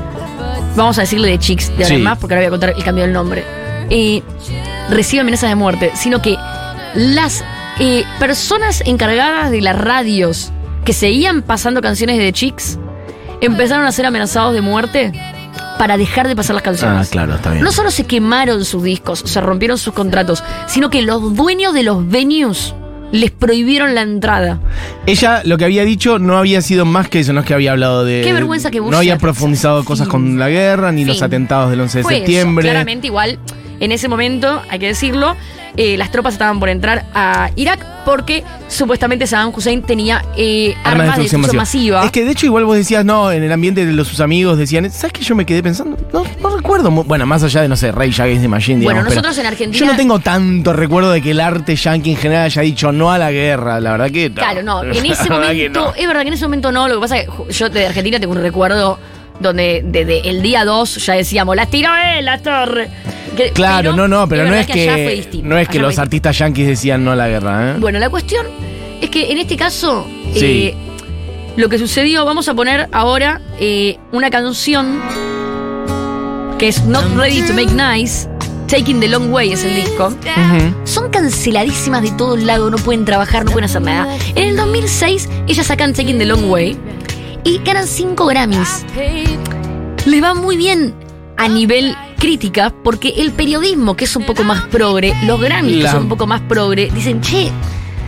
vamos 0.75 0.99
a 0.99 1.03
decirle 1.03 1.29
de 1.29 1.39
Chicks 1.39 1.69
de 1.69 1.75
ahora 1.85 1.87
Sí. 1.89 1.95
en 1.95 2.03
más 2.03 2.19
porque 2.19 2.35
ahora 2.35 2.43
voy 2.43 2.49
a 2.49 2.51
contar 2.51 2.75
el 2.77 2.85
cambio 2.85 3.05
del 3.05 3.13
nombre, 3.13 3.45
eh, 3.89 4.23
recibe 4.91 5.21
amenazas 5.21 5.49
de 5.49 5.55
muerte, 5.55 5.93
sino 5.95 6.21
que 6.21 6.37
las 6.95 7.45
eh, 7.79 8.05
personas 8.19 8.83
encargadas 8.85 9.51
de 9.51 9.61
las 9.61 9.79
radios 9.79 10.51
que 10.85 10.93
seguían 10.93 11.43
pasando 11.43 11.81
canciones 11.81 12.19
de 12.19 12.25
The 12.25 12.33
Chicks 12.33 12.79
empezaron 13.41 13.87
a 13.87 13.93
ser 13.93 14.07
amenazados 14.07 14.55
de 14.55 14.61
muerte 14.61 15.13
para 15.79 15.97
dejar 15.97 16.27
de 16.29 16.35
pasar 16.37 16.55
las 16.55 16.63
canciones. 16.63 17.07
Ah, 17.07 17.11
claro, 17.11 17.35
está 17.35 17.51
bien. 17.53 17.63
No 17.63 17.71
solo 17.73 17.91
se 17.91 18.05
quemaron 18.05 18.65
sus 18.65 18.83
discos, 18.83 19.21
se 19.25 19.41
rompieron 19.41 19.79
sus 19.79 19.93
contratos, 19.93 20.43
sino 20.67 20.91
que 20.91 21.03
los 21.03 21.35
dueños 21.35 21.75
de 21.75 21.83
los 21.83 22.09
venues 22.09 22.75
les 23.13 23.31
prohibieron 23.31 23.95
la 23.95 24.03
entrada. 24.03 24.59
Ella 25.07 25.43
lo 25.45 25.59
que 25.59 25.65
había 25.65 25.85
dicho 25.85 26.19
no 26.19 26.39
había 26.39 26.61
sido 26.61 26.85
más 26.85 27.09
que 27.09 27.21
eso, 27.21 27.33
no 27.33 27.41
es 27.41 27.47
que 27.47 27.55
había 27.55 27.73
hablado 27.73 28.05
de. 28.05 28.23
Qué 28.25 28.33
vergüenza 28.33 28.71
que 28.71 28.81
Bush 28.81 28.91
No 28.91 28.99
había 28.99 29.19
profundizado 29.19 29.85
cosas 29.85 30.07
Fin. 30.07 30.11
con 30.13 30.39
la 30.39 30.49
guerra, 30.49 30.93
ni 30.93 31.05
los 31.05 31.23
atentados 31.23 31.71
del 31.71 31.81
11 31.83 31.99
de 31.99 32.03
Fue 32.03 32.13
eso, 32.15 32.21
septiembre. 32.21 32.63
claramente, 32.65 33.07
igual, 33.07 33.39
en 33.81 33.93
ese 33.93 34.09
momento, 34.09 34.63
hay 34.69 34.79
que 34.79 34.87
decirlo, 34.87 35.37
eh, 35.77 35.97
las 35.99 36.11
tropas 36.11 36.35
estaban 36.35 36.59
por 36.59 36.69
entrar 36.71 37.05
a 37.15 37.51
Irak 37.57 37.85
porque 38.07 38.45
supuestamente 38.69 39.27
Saddam 39.27 39.53
Hussein 39.55 39.83
tenía 39.83 40.25
eh, 40.37 40.75
armas, 40.85 41.17
de 41.17 41.23
destrucción 41.25 41.57
masiva. 41.57 42.05
Es 42.05 42.11
que 42.13 42.25
de 42.25 42.31
hecho 42.31 42.47
igual 42.47 42.65
vos 42.65 42.77
decías, 42.77 43.05
no, 43.05 43.31
en 43.31 43.43
el 43.43 43.53
ambiente 43.53 43.85
de 43.85 43.93
los 43.93 44.09
sus 44.09 44.21
amigos 44.21 44.57
decían, 44.57 44.91
¿sabes 44.91 45.13
qué 45.13 45.23
yo 45.23 45.35
me 45.35 45.45
quedé 45.45 45.63
pensando? 45.63 45.99
No, 46.13 46.25
no 46.41 46.57
recuerdo, 46.57 46.91
bueno, 46.91 47.27
más 47.27 47.43
allá 47.43 47.63
de, 47.63 47.69
no 47.69 47.77
sé, 47.77 47.93
Rey 47.93 48.11
Against 48.17 48.43
the 48.43 48.49
Machine, 48.49 48.81
digamos. 48.81 49.03
Bueno, 49.03 49.11
nosotros 49.11 49.37
en 49.39 49.47
Argentina- 49.47 49.79
Yo 49.79 49.93
no 49.93 49.97
tengo 49.97 50.19
tanto 50.21 50.73
recuerdo 50.73 51.11
de 51.11 51.21
que 51.21 51.33
el 51.33 51.41
arte 51.41 51.77
yankee 51.77 52.13
en 52.13 52.17
general 52.17 52.45
haya 52.47 52.63
dicho 52.63 52.93
no 52.93 53.11
a 53.13 53.19
la 53.19 53.31
guerra, 53.31 53.81
la 53.81 53.91
verdad 53.91 54.11
que 54.11 54.31
no. 54.31 54.37
Claro, 54.37 54.63
no. 54.63 54.83
En 54.97 55.05
ese 55.05 55.29
momento, 55.29 55.81
no. 55.81 55.95
es 55.95 56.07
verdad 56.07 56.23
que 56.23 56.29
en 56.29 56.35
ese 56.35 56.45
momento 56.45 56.73
no. 56.73 56.89
Lo 56.89 56.95
que 56.95 57.01
pasa 57.01 57.19
es 57.19 57.29
que 57.29 57.53
yo 57.53 57.69
de 57.69 57.87
Argentina 57.87 58.19
tengo 58.19 58.33
un 58.33 58.41
recuerdo 58.41 58.99
donde 59.41 59.83
desde 59.85 60.29
el 60.31 60.41
día 60.41 60.65
2 60.65 61.05
ya 61.05 61.15
decíamos, 61.15 61.55
las 61.57 61.69
tiró 61.69 61.91
él, 61.95 62.25
la 62.25 62.39
torre. 62.39 62.89
Que- 63.37 63.51
Claro, 63.53 63.93
no, 63.95 64.09
no, 64.09 64.27
pero 64.29 64.47
no 64.49 64.55
es 64.55 64.67
que, 64.67 65.15
distinto, 65.17 65.47
no 65.47 65.59
es 65.59 65.69
que 65.69 65.79
los 65.79 65.99
artistas 65.99 66.39
yankees 66.39 66.67
decían 66.69 67.05
no 67.05 67.13
a 67.13 67.17
la 67.17 67.29
guerra, 67.29 67.73
¿eh? 67.73 67.75
Bueno, 67.79 67.99
la 67.99 68.09
cuestión 68.11 68.47
es 69.01 69.11
que 69.11 69.31
en 69.31 69.39
este 69.39 69.57
caso, 69.57 70.07
Sí. 70.35 70.45
eh, 70.69 70.75
lo 71.57 71.69
que 71.69 71.79
sucedió, 71.79 72.25
vamos 72.25 72.49
a 72.49 72.55
poner 72.55 72.89
ahora 72.93 73.41
eh, 73.61 73.99
una 74.13 74.31
canción 74.31 75.01
que 76.59 76.69
es 76.69 76.85
Not 76.87 77.05
Ready 77.17 77.43
to 77.43 77.53
Make 77.53 77.73
Nice, 77.75 78.29
Taking 78.69 78.99
the 79.01 79.09
Long 79.09 79.33
Way 79.33 79.53
es 79.53 79.63
el 79.65 79.75
disco. 79.77 80.13
Son 80.85 81.11
canceladísimas 81.11 82.03
de 82.03 82.11
todos 82.13 82.43
lados, 82.43 82.71
no 82.71 82.79
pueden 82.79 83.05
trabajar, 83.05 83.45
no 83.45 83.51
pueden 83.53 83.67
hacer 83.67 83.83
nada. 83.83 84.09
En 84.35 84.49
el 84.49 84.57
2006, 84.57 85.29
ellas 85.47 85.67
sacan 85.67 85.93
Taking 85.93 86.19
the 86.19 86.25
Long 86.25 86.51
Way 86.51 86.77
y 87.45 87.59
ganan 87.65 87.87
5 87.87 88.27
Grammys. 88.27 88.85
Les 90.07 90.23
va 90.23 90.35
muy 90.35 90.57
bien 90.57 90.95
a 91.37 91.49
nivel 91.49 91.95
crítica 92.17 92.73
porque 92.83 93.15
el 93.19 93.33
periodismo, 93.33 93.97
que 93.97 94.05
es 94.05 94.17
un 94.17 94.25
poco 94.25 94.43
más 94.45 94.63
progre, 94.65 95.15
los 95.25 95.41
Grammys, 95.41 95.85
que 95.85 95.91
son 95.91 96.03
un 96.05 96.09
poco 96.09 96.27
más 96.27 96.41
progre, 96.43 96.91
dicen, 96.93 97.21
che, 97.21 97.51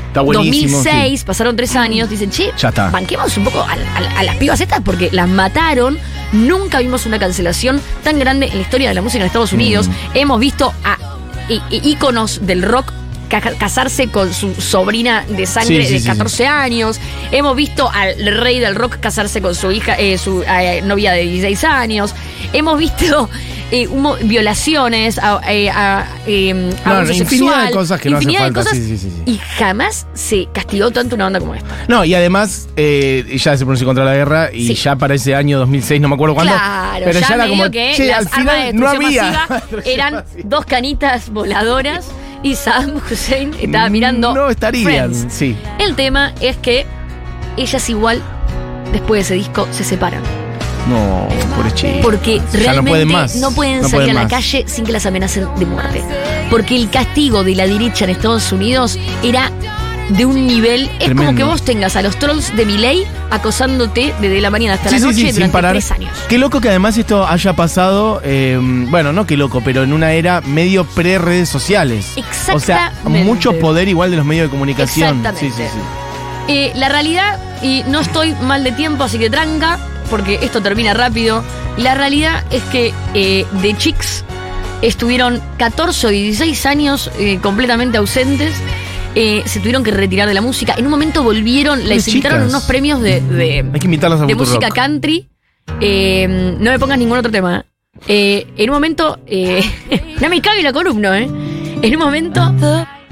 Está 0.08 0.22
buenísimo. 0.22 0.78
2006, 0.78 1.24
pasaron 1.24 1.54
tres 1.54 1.76
años, 1.76 2.08
dicen, 2.08 2.30
che, 2.30 2.50
Ya 2.58 2.70
está. 2.70 2.88
banquemos 2.90 3.36
un 3.36 3.44
poco 3.44 3.60
a, 3.60 3.72
a- 3.72 4.18
a 4.20 4.22
las 4.24 4.36
pibas 4.36 4.60
estas 4.60 4.80
porque 4.80 5.10
las 5.12 5.28
mataron. 5.28 5.98
Nunca 6.32 6.78
vimos 6.80 7.04
una 7.06 7.18
cancelación 7.18 7.80
tan 8.02 8.18
grande 8.18 8.46
en 8.46 8.54
la 8.56 8.62
historia 8.62 8.88
de 8.88 8.94
la 8.94 9.02
música 9.02 9.20
en 9.22 9.26
Estados 9.26 9.52
Unidos. 9.52 9.88
Mm. 9.88 9.92
Hemos 10.14 10.40
visto 10.40 10.72
a 10.84 10.96
íconos 11.70 12.40
del 12.46 12.62
rock 12.62 12.92
ca- 13.28 13.40
casarse 13.58 14.08
con 14.08 14.32
su 14.32 14.54
sobrina 14.54 15.24
de 15.28 15.46
sangre 15.46 15.82
Sí, 15.82 15.86
sí, 15.88 15.92
de 15.94 16.00
sí, 16.00 16.06
14 16.06 16.46
años. 16.46 16.98
Hemos 17.30 17.54
visto 17.56 17.90
al 17.90 18.14
rey 18.38 18.60
del 18.60 18.74
rock 18.74 18.98
casarse 19.00 19.40
con 19.42 19.54
su 19.54 19.70
hija, 19.70 19.94
eh, 19.98 20.18
su 20.18 20.42
eh, 20.42 20.80
novia 20.82 21.12
de 21.12 21.22
16 21.22 21.64
años. 21.64 22.14
Hemos 22.52 22.78
visto 22.78 23.28
eh, 23.70 23.87
un 23.88 24.00
mo- 24.02 24.16
violaciones, 24.22 25.18
a, 25.18 25.40
eh, 25.48 25.68
a, 25.70 26.06
eh, 26.26 26.54
No, 26.54 27.00
infinidad 27.02 27.14
sexual, 27.28 27.66
de 27.66 27.72
cosas 27.72 28.00
que 28.00 28.08
no 28.10 28.16
hace 28.16 28.32
falta, 28.32 28.60
cosas, 28.60 28.72
sí, 28.78 28.84
sí, 28.87 28.98
sí, 28.98 29.10
sí. 29.10 29.22
Y 29.30 29.38
jamás 29.58 30.06
se 30.14 30.48
castigó 30.52 30.90
tanto 30.90 31.14
una 31.16 31.25
banda 31.25 31.38
como 31.40 31.54
esta. 31.54 31.68
No, 31.87 32.04
y 32.04 32.14
además, 32.14 32.68
eh, 32.76 33.25
ya 33.37 33.56
se 33.56 33.64
pronunció 33.64 33.87
contra 33.87 34.04
la 34.04 34.14
guerra 34.14 34.50
y 34.52 34.72
ya 34.75 34.96
para 34.96 35.14
ese 35.14 35.34
año 35.34 35.58
2006, 35.58 36.00
no 36.00 36.08
me 36.08 36.14
acuerdo 36.14 36.34
cuándo. 36.34 36.54
Claro, 36.54 37.04
pero 37.04 37.20
ya, 37.20 37.28
ya, 37.28 37.34
era 37.34 37.48
como, 37.48 37.70
que 37.70 37.92
che, 37.94 38.06
las 38.06 38.26
al 38.32 38.38
armas 38.40 38.54
de 38.56 38.60
final 38.72 38.76
no 38.76 38.88
había. 38.88 39.48
eran 39.84 40.25
dos 40.44 40.64
canitas 40.64 41.30
voladoras 41.30 42.08
y 42.42 42.54
Saddam 42.54 42.96
Hussein 43.10 43.52
estaba 43.60 43.88
mirando. 43.90 44.34
No 44.34 44.48
estarían, 44.48 44.84
Friends. 45.14 45.26
sí. 45.28 45.56
El 45.78 45.94
tema 45.94 46.32
es 46.40 46.56
que 46.56 46.87
ellas 47.58 47.88
igual, 47.90 48.22
después 48.92 49.18
de 49.18 49.22
ese 49.22 49.34
disco, 49.34 49.68
se 49.72 49.84
separan. 49.84 50.22
No, 50.88 51.28
pobre 51.56 51.73
chico. 51.75 51.99
Porque 52.02 52.37
Ya 52.52 52.58
realmente 52.58 52.76
no 52.82 52.85
pueden 52.90 53.08
más. 53.08 53.37
no 53.37 53.50
pueden 53.52 53.82
No 53.82 53.88
salir 53.88 53.94
pueden 54.06 54.11
a 54.11 54.14
la 54.14 54.23
más. 54.23 54.30
calle 54.32 54.64
sin 54.66 54.85
que 54.85 54.92
las 54.92 55.06
amenacen 55.06 55.47
de 55.58 55.66
muerte. 55.66 56.02
Porque 56.50 56.76
el 56.76 56.88
castigo 56.90 57.44
de 57.44 57.54
la 57.54 57.66
derecha 57.66 58.04
en 58.04 58.11
Estados 58.12 58.50
Unidos 58.52 58.99
era 59.23 59.50
de 60.11 60.25
un 60.25 60.47
nivel. 60.47 60.90
Es 61.00 61.12
como 61.14 61.35
que 61.35 61.44
vos 61.44 61.62
tengas 61.62 61.94
a 61.97 62.00
los 62.02 62.18
trolls 62.18 62.56
de 62.56 62.64
Miley 62.64 63.04
acosándote 63.30 64.14
desde 64.23 64.40
la 64.40 64.49
mañana 64.49 64.75
hasta 64.75 64.88
Sí, 64.88 64.94
la 64.94 64.99
sí, 65.00 65.04
noche 65.04 65.16
sí, 65.16 65.26
sin 65.26 65.35
durante 65.35 65.52
parar. 65.52 65.73
tres 65.73 65.90
años. 65.90 66.11
Qué 66.30 66.38
loco 66.38 66.61
que 66.62 66.70
además 66.70 66.97
esto 66.97 67.26
haya 67.26 67.52
pasado, 67.52 68.23
eh, 68.25 68.58
bueno, 68.88 69.12
no 69.12 69.26
qué 69.26 69.37
loco, 69.37 69.61
pero 69.62 69.82
en 69.82 69.92
una 69.92 70.12
era 70.12 70.40
medio 70.40 70.85
pre-redes 70.87 71.50
sociales. 71.50 72.14
O 72.54 72.58
sea, 72.61 72.87
Exactamente. 72.87 73.25
mucho 73.26 73.58
poder 73.58 73.88
igual 73.88 74.11
de 74.11 74.16
los 74.16 74.25
medios 74.25 74.47
de 74.47 74.50
comunicación. 74.50 75.18
Exactamente. 75.18 75.54
Sí, 75.54 75.62
sí, 75.62 75.68
sí. 75.70 75.80
Eh, 76.50 76.73
la 76.76 76.88
realidad, 76.88 77.38
y 77.62 77.82
no 77.88 78.00
estoy 78.00 78.35
mal 78.37 78.64
de 78.64 78.73
tiempo, 78.73 79.04
así 79.04 79.18
que 79.18 79.28
tranca, 79.28 79.78
porque 80.08 80.38
esto 80.42 80.60
termina 80.60 80.94
rápido. 80.94 81.42
La 81.76 81.94
realidad 81.94 82.44
es 82.50 82.62
que 82.64 82.92
eh, 83.14 83.46
The 83.62 83.76
Chicks 83.76 84.24
estuvieron 84.82 85.40
14 85.58 86.06
o 86.06 86.10
16 86.10 86.66
años 86.66 87.10
eh, 87.18 87.38
completamente 87.42 87.98
ausentes. 87.98 88.54
eh, 89.14 89.42
se 89.46 89.58
tuvieron 89.60 89.82
que 89.82 89.90
retirar 89.90 90.28
de 90.28 90.34
la 90.34 90.40
música. 90.42 90.74
En 90.78 90.84
un 90.84 90.90
momento 90.90 91.22
volvieron, 91.22 91.88
les 91.88 92.06
invitaron 92.08 92.42
unos 92.48 92.62
premios 92.64 93.00
de, 93.00 93.20
de, 93.20 93.64
Hay 93.72 93.80
que 93.80 93.86
invitarlas 93.86 94.20
a 94.20 94.26
de 94.26 94.34
Futurock. 94.34 94.54
música 94.62 94.70
country. 94.74 95.28
Eh, 95.80 96.56
no 96.60 96.70
me 96.70 96.78
pongas 96.78 96.98
ningún 96.98 97.18
otro 97.18 97.30
tema. 97.32 97.64
Eh, 98.06 98.46
en 98.56 98.70
un 98.70 98.74
momento. 98.74 99.18
eh, 99.26 99.62
no 100.20 100.28
me 100.28 100.40
cabe 100.40 100.62
la 100.62 100.72
columna, 100.72 101.18
¿eh? 101.18 101.28
En 101.82 101.92
un 101.94 101.98
momento. 101.98 102.54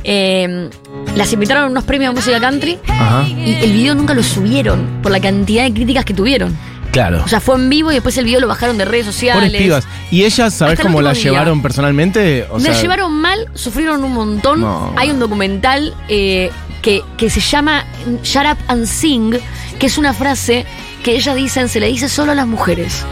eh, 0.04 0.70
las 1.16 1.32
invitaron 1.32 1.64
a 1.64 1.66
unos 1.68 1.84
premios 1.84 2.14
de 2.14 2.20
música 2.20 2.38
country. 2.40 2.78
Ajá, 2.86 3.26
Y 3.28 3.54
el 3.62 3.72
video 3.72 3.94
nunca 3.94 4.14
lo 4.14 4.22
subieron 4.22 5.00
por 5.02 5.10
la 5.10 5.20
cantidad 5.20 5.64
de 5.64 5.72
críticas 5.72 6.04
que 6.04 6.14
tuvieron. 6.14 6.56
Claro. 6.96 7.22
O 7.24 7.28
sea, 7.28 7.40
fue 7.40 7.56
en 7.56 7.68
vivo 7.68 7.90
y 7.90 7.94
después 7.94 8.16
el 8.18 8.24
video 8.24 8.40
lo 8.40 8.48
bajaron 8.48 8.78
de 8.78 8.84
redes 8.84 9.06
sociales. 9.06 9.44
Pobres 9.44 9.62
pibas. 9.62 9.88
¿Y 10.10 10.24
ellas, 10.24 10.54
sabes 10.54 10.80
cómo 10.80 11.00
día. 11.00 11.12
llevaron 11.12 11.60
personalmente? 11.62 12.46
O 12.50 12.58
Me 12.58 12.64
sea, 12.64 12.80
llevaron 12.80 13.12
mal, 13.12 13.48
sufrieron 13.54 14.02
un 14.02 14.12
montón. 14.12 14.60
No. 14.60 14.94
Hay 14.96 15.10
un 15.10 15.18
documental 15.18 15.94
eh, 16.08 16.50
que, 16.82 17.02
que 17.16 17.28
se 17.28 17.40
llama 17.40 17.84
Shut 18.22 18.46
Up 18.46 18.58
and 18.68 18.86
Sing, 18.86 19.38
que 19.78 19.86
es 19.86 19.98
una 19.98 20.12
frase 20.12 20.64
que 21.04 21.16
ellas 21.16 21.36
dicen, 21.36 21.68
se 21.68 21.80
le 21.80 21.88
dice 21.88 22.08
solo 22.08 22.32
a 22.32 22.34
las 22.34 22.46
mujeres. 22.46 23.04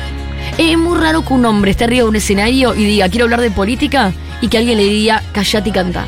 Es 0.57 0.79
muy 0.79 0.99
raro 0.99 1.25
que 1.25 1.33
un 1.35 1.45
hombre 1.45 1.73
esté 1.73 1.85
arriba 1.85 2.05
de 2.05 2.09
un 2.09 2.17
escenario 2.17 2.75
y 2.75 2.85
diga, 2.85 3.09
quiero 3.09 3.25
hablar 3.25 3.41
de 3.41 3.51
política, 3.51 4.13
y 4.41 4.49
que 4.49 4.59
alguien 4.59 4.79
le 4.79 4.85
diga, 4.85 5.23
callate 5.33 5.69
y 5.69 5.73
canta. 5.73 6.07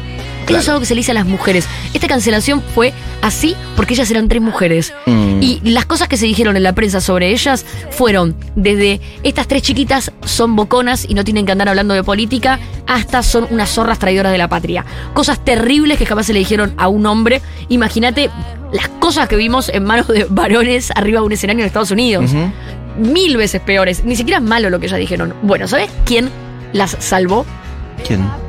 Eso 0.48 0.58
es 0.58 0.68
algo 0.68 0.80
que 0.80 0.86
se 0.86 0.94
le 0.94 1.00
dice 1.00 1.10
a 1.10 1.14
las 1.14 1.26
mujeres. 1.26 1.66
Esta 1.92 2.06
cancelación 2.06 2.62
fue 2.74 2.92
así 3.22 3.56
porque 3.74 3.94
ellas 3.94 4.10
eran 4.10 4.28
tres 4.28 4.40
mujeres. 4.40 4.94
Mm. 5.06 5.42
Y 5.42 5.60
las 5.64 5.86
cosas 5.86 6.08
que 6.08 6.16
se 6.16 6.26
dijeron 6.26 6.56
en 6.56 6.62
la 6.62 6.72
prensa 6.72 7.00
sobre 7.00 7.30
ellas 7.30 7.64
fueron 7.90 8.36
desde 8.54 9.00
estas 9.22 9.48
tres 9.48 9.62
chiquitas 9.62 10.12
son 10.24 10.56
boconas 10.56 11.06
y 11.08 11.14
no 11.14 11.24
tienen 11.24 11.46
que 11.46 11.52
andar 11.52 11.68
hablando 11.68 11.94
de 11.94 12.02
política, 12.02 12.60
hasta 12.86 13.22
son 13.22 13.46
unas 13.50 13.70
zorras 13.70 13.98
traidoras 13.98 14.32
de 14.32 14.38
la 14.38 14.48
patria. 14.48 14.84
Cosas 15.14 15.44
terribles 15.44 15.98
que 15.98 16.06
jamás 16.06 16.26
se 16.26 16.32
le 16.32 16.38
dijeron 16.38 16.74
a 16.76 16.88
un 16.88 17.06
hombre. 17.06 17.42
Imagínate 17.68 18.30
las 18.72 18.88
cosas 18.88 19.28
que 19.28 19.36
vimos 19.36 19.68
en 19.68 19.84
manos 19.84 20.08
de 20.08 20.26
varones 20.28 20.90
arriba 20.94 21.20
de 21.20 21.26
un 21.26 21.32
escenario 21.32 21.62
en 21.62 21.66
Estados 21.66 21.90
Unidos. 21.90 22.30
Mil 22.98 23.36
veces 23.36 23.60
peores. 23.60 24.04
Ni 24.04 24.16
siquiera 24.16 24.38
es 24.38 24.44
malo 24.44 24.70
lo 24.70 24.80
que 24.80 24.86
ellas 24.86 24.98
dijeron. 24.98 25.34
Bueno, 25.42 25.68
¿sabes 25.68 25.90
quién 26.04 26.30
las 26.72 26.96
salvó? 27.00 27.44
¿Quién? 28.06 28.45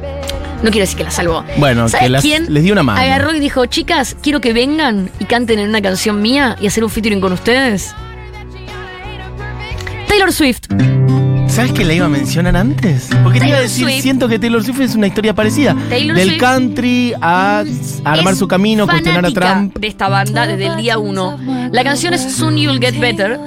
No 0.63 0.71
quiero 0.71 0.79
decir 0.79 0.97
que 0.97 1.03
las 1.03 1.13
salvó. 1.13 1.43
Bueno, 1.57 1.87
¿Sabes 1.87 2.05
que 2.05 2.09
las- 2.09 2.21
quién 2.23 2.51
les 2.53 2.63
dio 2.63 2.73
una 2.73 2.83
mano. 2.83 2.99
Agarró 2.99 3.33
y 3.35 3.39
dijo, 3.39 3.65
chicas, 3.67 4.15
quiero 4.21 4.41
que 4.41 4.53
vengan 4.53 5.09
y 5.19 5.25
canten 5.25 5.59
en 5.59 5.69
una 5.69 5.81
canción 5.81 6.21
mía 6.21 6.55
y 6.59 6.67
hacer 6.67 6.83
un 6.83 6.89
featuring 6.89 7.21
con 7.21 7.31
ustedes. 7.33 7.93
Taylor 10.07 10.31
Swift. 10.33 10.61
¿Sabes 11.47 11.71
que 11.71 11.83
la 11.83 11.93
iba 11.93 12.05
a 12.05 12.09
mencionar 12.09 12.55
antes? 12.55 13.09
Porque 13.23 13.39
te 13.39 13.47
iba 13.47 13.57
a 13.57 13.61
decir, 13.61 13.85
Swift. 13.85 14.01
siento 14.01 14.27
que 14.27 14.37
Taylor 14.37 14.63
Swift 14.63 14.79
es 14.81 14.95
una 14.95 15.07
historia 15.07 15.33
parecida. 15.33 15.75
Taylor 15.89 16.15
Del 16.15 16.29
Swift 16.29 16.39
country 16.39 17.13
a, 17.19 17.63
a 18.03 18.11
armar 18.13 18.35
su 18.35 18.47
camino, 18.47 18.85
cuestionar 18.87 19.25
a 19.25 19.31
Trump. 19.31 19.77
de 19.77 19.87
esta 19.87 20.07
banda 20.07 20.45
desde 20.45 20.67
el 20.67 20.77
día 20.77 20.97
uno. 20.99 21.39
La 21.71 21.83
canción 21.83 22.13
es 22.13 22.21
Soon 22.35 22.57
You'll 22.57 22.79
Get 22.79 22.99
Better. 22.99 23.39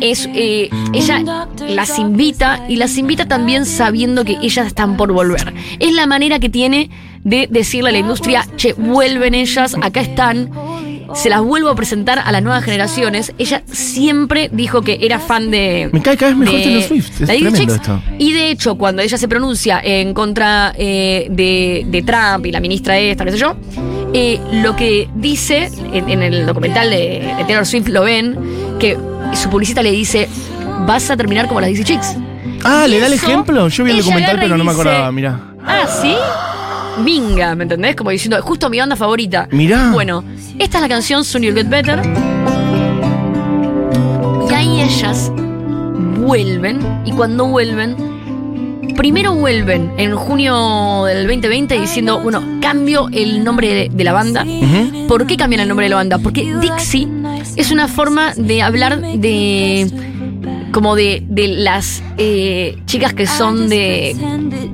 Es, 0.00 0.28
eh, 0.34 0.70
ella 0.92 1.46
las 1.68 1.98
invita 1.98 2.64
y 2.68 2.76
las 2.76 2.96
invita 2.96 3.26
también 3.26 3.66
sabiendo 3.66 4.24
que 4.24 4.38
ellas 4.42 4.66
están 4.66 4.96
por 4.96 5.12
volver. 5.12 5.52
Es 5.78 5.92
la 5.92 6.06
manera 6.06 6.38
que 6.38 6.48
tiene 6.48 6.90
de 7.24 7.46
decirle 7.50 7.90
a 7.90 7.92
la 7.92 7.98
industria, 7.98 8.46
che, 8.56 8.72
vuelven 8.72 9.34
ellas, 9.34 9.76
acá 9.82 10.00
están. 10.00 10.50
Se 11.12 11.28
las 11.28 11.42
vuelvo 11.42 11.70
a 11.70 11.74
presentar 11.74 12.20
a 12.24 12.30
las 12.30 12.40
nuevas 12.40 12.62
generaciones. 12.62 13.32
Ella 13.36 13.62
siempre 13.66 14.48
dijo 14.52 14.82
que 14.82 14.98
era 15.02 15.18
fan 15.18 15.50
de. 15.50 15.90
Me 15.92 16.00
cae 16.00 16.16
cada 16.16 16.30
vez 16.30 16.38
mejor 16.38 16.60
Taylor 16.62 16.82
Swift. 16.84 17.10
Es 17.22 17.28
la 17.28 17.34
Little 17.34 17.50
tremendo 17.50 17.74
Chicks. 17.74 17.88
esto. 17.88 18.02
Y 18.18 18.32
de 18.32 18.50
hecho, 18.52 18.78
cuando 18.78 19.02
ella 19.02 19.18
se 19.18 19.26
pronuncia 19.26 19.80
en 19.82 20.14
contra 20.14 20.72
eh, 20.78 21.26
de, 21.30 21.84
de 21.88 22.02
Trump 22.02 22.46
y 22.46 22.52
la 22.52 22.60
ministra 22.60 22.96
esta, 22.96 23.24
qué 23.24 23.32
sé 23.32 23.38
yo, 23.38 23.56
eh, 24.12 24.40
lo 24.52 24.76
que 24.76 25.08
dice 25.14 25.70
en, 25.92 26.08
en 26.08 26.22
el 26.22 26.46
documental 26.46 26.90
de, 26.90 27.32
de 27.38 27.44
Taylor 27.46 27.66
Swift, 27.66 27.88
lo 27.88 28.02
ven, 28.02 28.36
que 28.78 28.98
su 29.34 29.48
publicista 29.50 29.82
le 29.82 29.92
dice, 29.92 30.28
vas 30.86 31.10
a 31.10 31.16
terminar 31.16 31.46
como 31.48 31.60
las 31.60 31.70
DC 31.70 31.84
Chicks. 31.84 32.16
Ah, 32.64 32.84
Y 32.86 32.90
¿le 32.90 33.00
da 33.00 33.06
el 33.06 33.12
ejemplo? 33.14 33.68
Yo 33.68 33.84
vi 33.84 33.92
el 33.92 33.98
documental, 33.98 34.38
pero 34.40 34.56
no 34.56 34.64
me 34.64 34.70
acordaba, 34.72 35.10
mira. 35.12 35.40
Ah, 35.64 35.86
¿sí? 35.86 36.14
Minga, 37.02 37.54
¿me 37.54 37.62
entendés? 37.62 37.96
Como 37.96 38.10
diciendo, 38.10 38.40
justo 38.42 38.68
mi 38.68 38.78
banda 38.78 38.96
favorita. 38.96 39.48
Mirá. 39.50 39.90
Bueno, 39.92 40.24
esta 40.58 40.78
es 40.78 40.82
la 40.82 40.88
canción 40.88 41.24
Soon 41.24 41.44
You'll 41.44 41.54
Get 41.54 41.68
Better. 41.68 42.00
Y 44.50 44.52
ahí 44.52 44.80
ellas 44.80 45.32
vuelven, 46.18 46.80
y 47.04 47.12
cuando 47.12 47.46
vuelven, 47.46 47.96
primero 49.00 49.34
vuelven 49.34 49.94
en 49.96 50.14
junio 50.14 51.04
del 51.06 51.26
2020 51.26 51.80
diciendo, 51.80 52.20
bueno, 52.20 52.42
cambio 52.60 53.08
el 53.10 53.42
nombre 53.42 53.72
de, 53.72 53.88
de 53.90 54.04
la 54.04 54.12
banda. 54.12 54.44
¿Por 55.08 55.26
qué 55.26 55.38
cambian 55.38 55.62
el 55.62 55.68
nombre 55.68 55.86
de 55.86 55.90
la 55.90 55.96
banda? 55.96 56.18
Porque 56.18 56.54
Dixie 56.60 57.08
es 57.56 57.70
una 57.70 57.88
forma 57.88 58.34
de 58.36 58.60
hablar 58.60 59.00
de. 59.00 59.90
como 60.70 60.96
de, 60.96 61.22
de 61.26 61.48
las 61.48 62.02
eh, 62.18 62.76
chicas 62.84 63.14
que 63.14 63.26
son 63.26 63.70
de. 63.70 64.14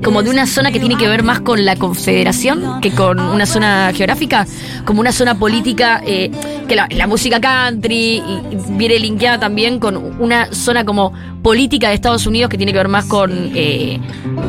Como 0.02 0.22
de 0.22 0.30
una 0.30 0.46
zona 0.46 0.70
que 0.72 0.78
tiene 0.80 0.96
que 0.96 1.08
ver 1.08 1.22
más 1.22 1.40
con 1.40 1.64
la 1.64 1.76
confederación 1.76 2.80
que 2.80 2.90
con 2.92 3.18
una 3.18 3.46
zona 3.46 3.92
geográfica, 3.94 4.46
como 4.84 5.00
una 5.00 5.12
zona 5.12 5.38
política, 5.38 6.00
eh, 6.06 6.30
que 6.68 6.76
la, 6.76 6.86
la 6.90 7.06
música 7.06 7.40
country 7.40 8.16
y- 8.16 8.22
viene 8.70 8.98
linkeada 8.98 9.38
también 9.40 9.78
con 9.78 9.96
una 10.20 10.52
zona 10.52 10.84
como 10.84 11.12
política 11.42 11.88
de 11.88 11.94
Estados 11.94 12.26
Unidos 12.26 12.50
que 12.50 12.56
tiene 12.56 12.72
que 12.72 12.78
ver 12.78 12.88
más 12.88 13.04
con. 13.06 13.30
eh, 13.54 14.00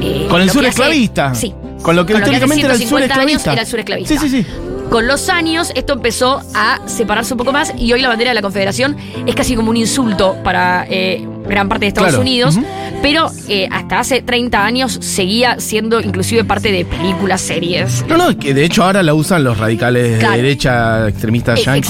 eh, 0.01 0.27
Con 0.30 0.42
el 0.42 0.48
lo 0.48 0.54
sur 0.54 0.62
que 0.63 0.68
hace- 0.70 0.82
esclavista. 0.82 1.34
sí. 1.36 1.54
Con 1.82 1.96
lo 1.96 2.06
que 2.06 2.13
hace 2.13 2.24
históricamente 2.24 2.66
era 2.66 2.74
el 2.74 2.80
sur 2.80 2.88
150 3.00 3.13
años 3.16 3.32
esclavista. 3.38 3.51
era 3.54 3.62
el 3.62 3.68
sur 3.68 3.80
esclavista. 3.80 4.20
Sí, 4.20 4.30
sí, 4.30 4.44
sí. 4.44 4.48
Con 4.89 5.06
los 5.06 5.27
años 5.30 5.72
esto 5.75 5.94
empezó 5.94 6.42
a 6.56 6.80
separarse 6.88 7.34
un 7.34 7.38
poco 7.38 7.51
más 7.51 7.74
y 7.77 7.92
hoy 7.94 8.01
la 8.01 8.08
bandera 8.08 8.32
de 8.32 8.36
la 8.36 8.42
Confederación 8.42 8.96
es 9.25 9.36
casi 9.36 9.56
como 9.56 9.70
un 9.70 9.77
insulto 9.77 10.38
para 10.44 10.86
eh, 10.89 11.25
gran 11.48 11.68
parte 11.70 11.86
de 11.86 11.88
Estados 11.89 12.10
Claro. 12.12 12.22
Unidos, 12.22 12.56
Ujú. 12.56 12.66
Pero 13.01 13.30
eh, 13.48 13.68
hasta 13.72 14.00
hace 14.00 14.22
30 14.22 14.63
años 14.66 14.98
seguía 15.01 15.60
siendo 15.60 16.01
inclusive 16.01 16.44
parte 16.44 16.72
de 16.72 16.86
películas, 16.86 17.42
series. 17.42 18.06
No, 18.08 18.18
no, 18.18 18.38
que 18.38 18.54
de 18.54 18.66
hecho 18.66 18.84
ahora 18.84 19.04
la 19.04 19.13
usan 19.13 19.44
los 19.44 19.58
radicales 19.58 20.13
de 20.13 20.18
Claro. 20.20 20.36
derecha, 20.36 21.08
extremistas 21.08 21.60
Eh, 21.60 21.63
yanquis, 21.63 21.88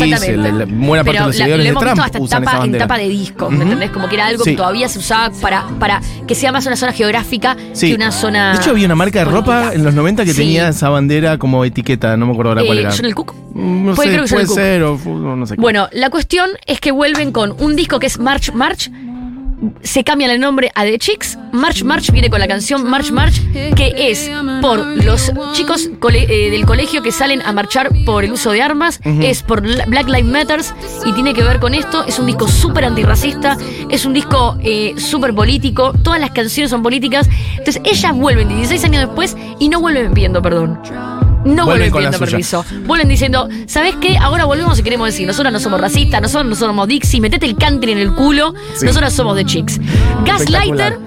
buena 0.68 1.04
parte 1.04 1.12
Pero 1.12 1.20
de 1.20 1.20
los 1.28 1.28
la- 1.28 1.34
seguidores 1.34 1.66
lo 1.74 1.80
de 1.80 1.86
Trump 1.86 2.04
visto 2.04 2.24
hasta 2.24 2.40
tapa, 2.42 2.66
en 2.66 2.78
tapa 2.78 2.98
de 2.98 3.10
disco, 3.10 3.50
¿me 3.50 3.56
Ujú. 3.58 3.64
entendés? 3.64 3.92
Como 3.92 4.08
que 4.10 4.16
era 4.16 4.28
algo 4.28 4.44
Sí. 4.44 4.52
que 4.52 4.58
todavía 4.58 4.90
se 4.90 5.00
usaba 5.00 5.32
para, 5.42 5.66
para 5.80 6.02
que 6.28 6.36
sea 6.36 6.52
más 6.52 6.66
una 6.66 6.76
zona 6.76 6.92
geográfica 6.94 7.56
Sí. 7.74 7.90
que 7.90 7.96
una 7.96 8.12
zona. 8.12 8.52
De 8.54 8.58
hecho, 8.58 8.72
había 8.72 8.86
una 8.86 8.96
marca 8.96 9.20
de 9.20 9.26
ropa 9.26 9.46
política. 9.60 9.74
en 9.76 9.84
los 9.84 9.94
90 9.94 10.26
que 10.26 10.32
Sí. 10.32 10.38
tenía 10.38 10.70
esa 10.70 10.90
bandera 10.90 11.38
como 11.38 11.64
etiqueta, 11.66 12.16
no 12.18 12.26
me 12.26 12.32
acuerdo 12.34 12.52
ahora 12.52 12.64
cuál 12.66 12.78
Eh, 12.78 12.82
era. 12.82 12.92
John 12.96 13.06
el 13.06 13.16
Cook. 13.16 13.34
Mm, 13.54 13.78
No 13.88 13.96
Puede 13.96 14.10
sé, 14.10 14.14
creo 14.16 14.26
que 14.28 14.34
puede 14.34 14.48
ser, 14.48 14.84
o 14.84 14.98
no 15.36 15.46
sé. 15.48 15.56
qué. 15.56 15.62
Bueno, 15.62 15.88
la 15.92 16.10
cuestión 16.10 16.50
es 16.68 16.80
que 16.80 16.92
vuelven 16.92 17.32
con 17.32 17.56
un 17.60 17.76
disco 17.76 18.00
que 18.00 18.08
es 18.08 18.20
March 18.20 18.52
March. 18.54 18.92
Se 19.82 20.04
cambian 20.04 20.30
el 20.30 20.40
nombre 20.40 20.72
a 20.76 20.84
The 20.84 21.00
Chicks. 21.00 21.38
March 21.52 21.84
March 21.84 22.12
viene 22.12 22.30
con 22.30 22.40
la 22.40 22.48
canción 22.48 22.88
March 22.88 23.12
March, 23.12 23.42
que 23.76 23.94
es 24.12 24.30
por 24.62 24.78
los 25.04 25.32
chicos 25.54 25.90
eh, 26.14 26.52
del 26.52 26.66
colegio 26.66 27.02
que 27.02 27.12
salen 27.12 27.42
a 27.42 27.52
marchar 27.54 27.90
por 28.06 28.24
el 28.24 28.32
uso 28.34 28.52
de 28.52 28.62
armas, 28.62 29.00
es 29.04 29.42
por 29.42 29.66
la- 29.66 29.86
Black 29.86 30.08
Lives 30.08 30.26
Matters 30.26 30.76
y 31.06 31.14
tiene 31.14 31.34
que 31.34 31.42
ver 31.42 31.60
con 31.60 31.74
esto. 31.74 32.06
Es 32.06 32.20
un 32.20 32.28
disco 32.28 32.48
súper 32.48 32.86
antirracista, 32.86 33.58
es 33.90 34.06
un 34.06 34.14
disco 34.14 34.58
eh, 34.62 34.94
súper 34.98 35.34
político, 35.34 35.94
todas 36.04 36.20
las 36.20 36.32
canciones 36.32 36.70
son 36.70 36.84
políticas. 36.84 37.28
Entonces 37.58 37.82
ellas 37.84 38.14
vuelven 38.14 38.50
16 38.50 38.84
años 38.84 39.06
después 39.08 39.36
y 39.60 39.70
no 39.70 39.80
vuelven 39.82 40.14
pidiendo 40.14 40.40
perdón. 40.42 40.80
No 41.56 41.66
Vuelven 41.66 41.92
pidiendo 41.92 42.20
permiso. 42.20 42.66
Vuelven 42.86 43.08
diciendo, 43.08 43.48
¿sabes 43.68 43.96
qué? 44.01 44.18
Ahora 44.18 44.46
volvemos 44.46 44.77
y 44.80 44.84
queremos 44.84 45.08
decir, 45.08 45.25
nosotros 45.27 45.51
no 45.54 45.60
somos 45.60 45.80
racistas, 45.82 46.22
nosotros 46.22 46.48
no 46.50 46.56
somos 46.56 46.88
Dixie, 46.88 47.22
metete 47.22 47.46
el 47.46 47.56
country 47.58 47.92
en 47.94 47.98
el 48.00 48.13
culo, 48.13 48.54
Sí. 48.75 48.86
nosotros 48.86 49.13
somos 49.13 49.36
The 49.38 49.46
Chicks. 49.46 49.80
Gaslighter, 50.25 51.00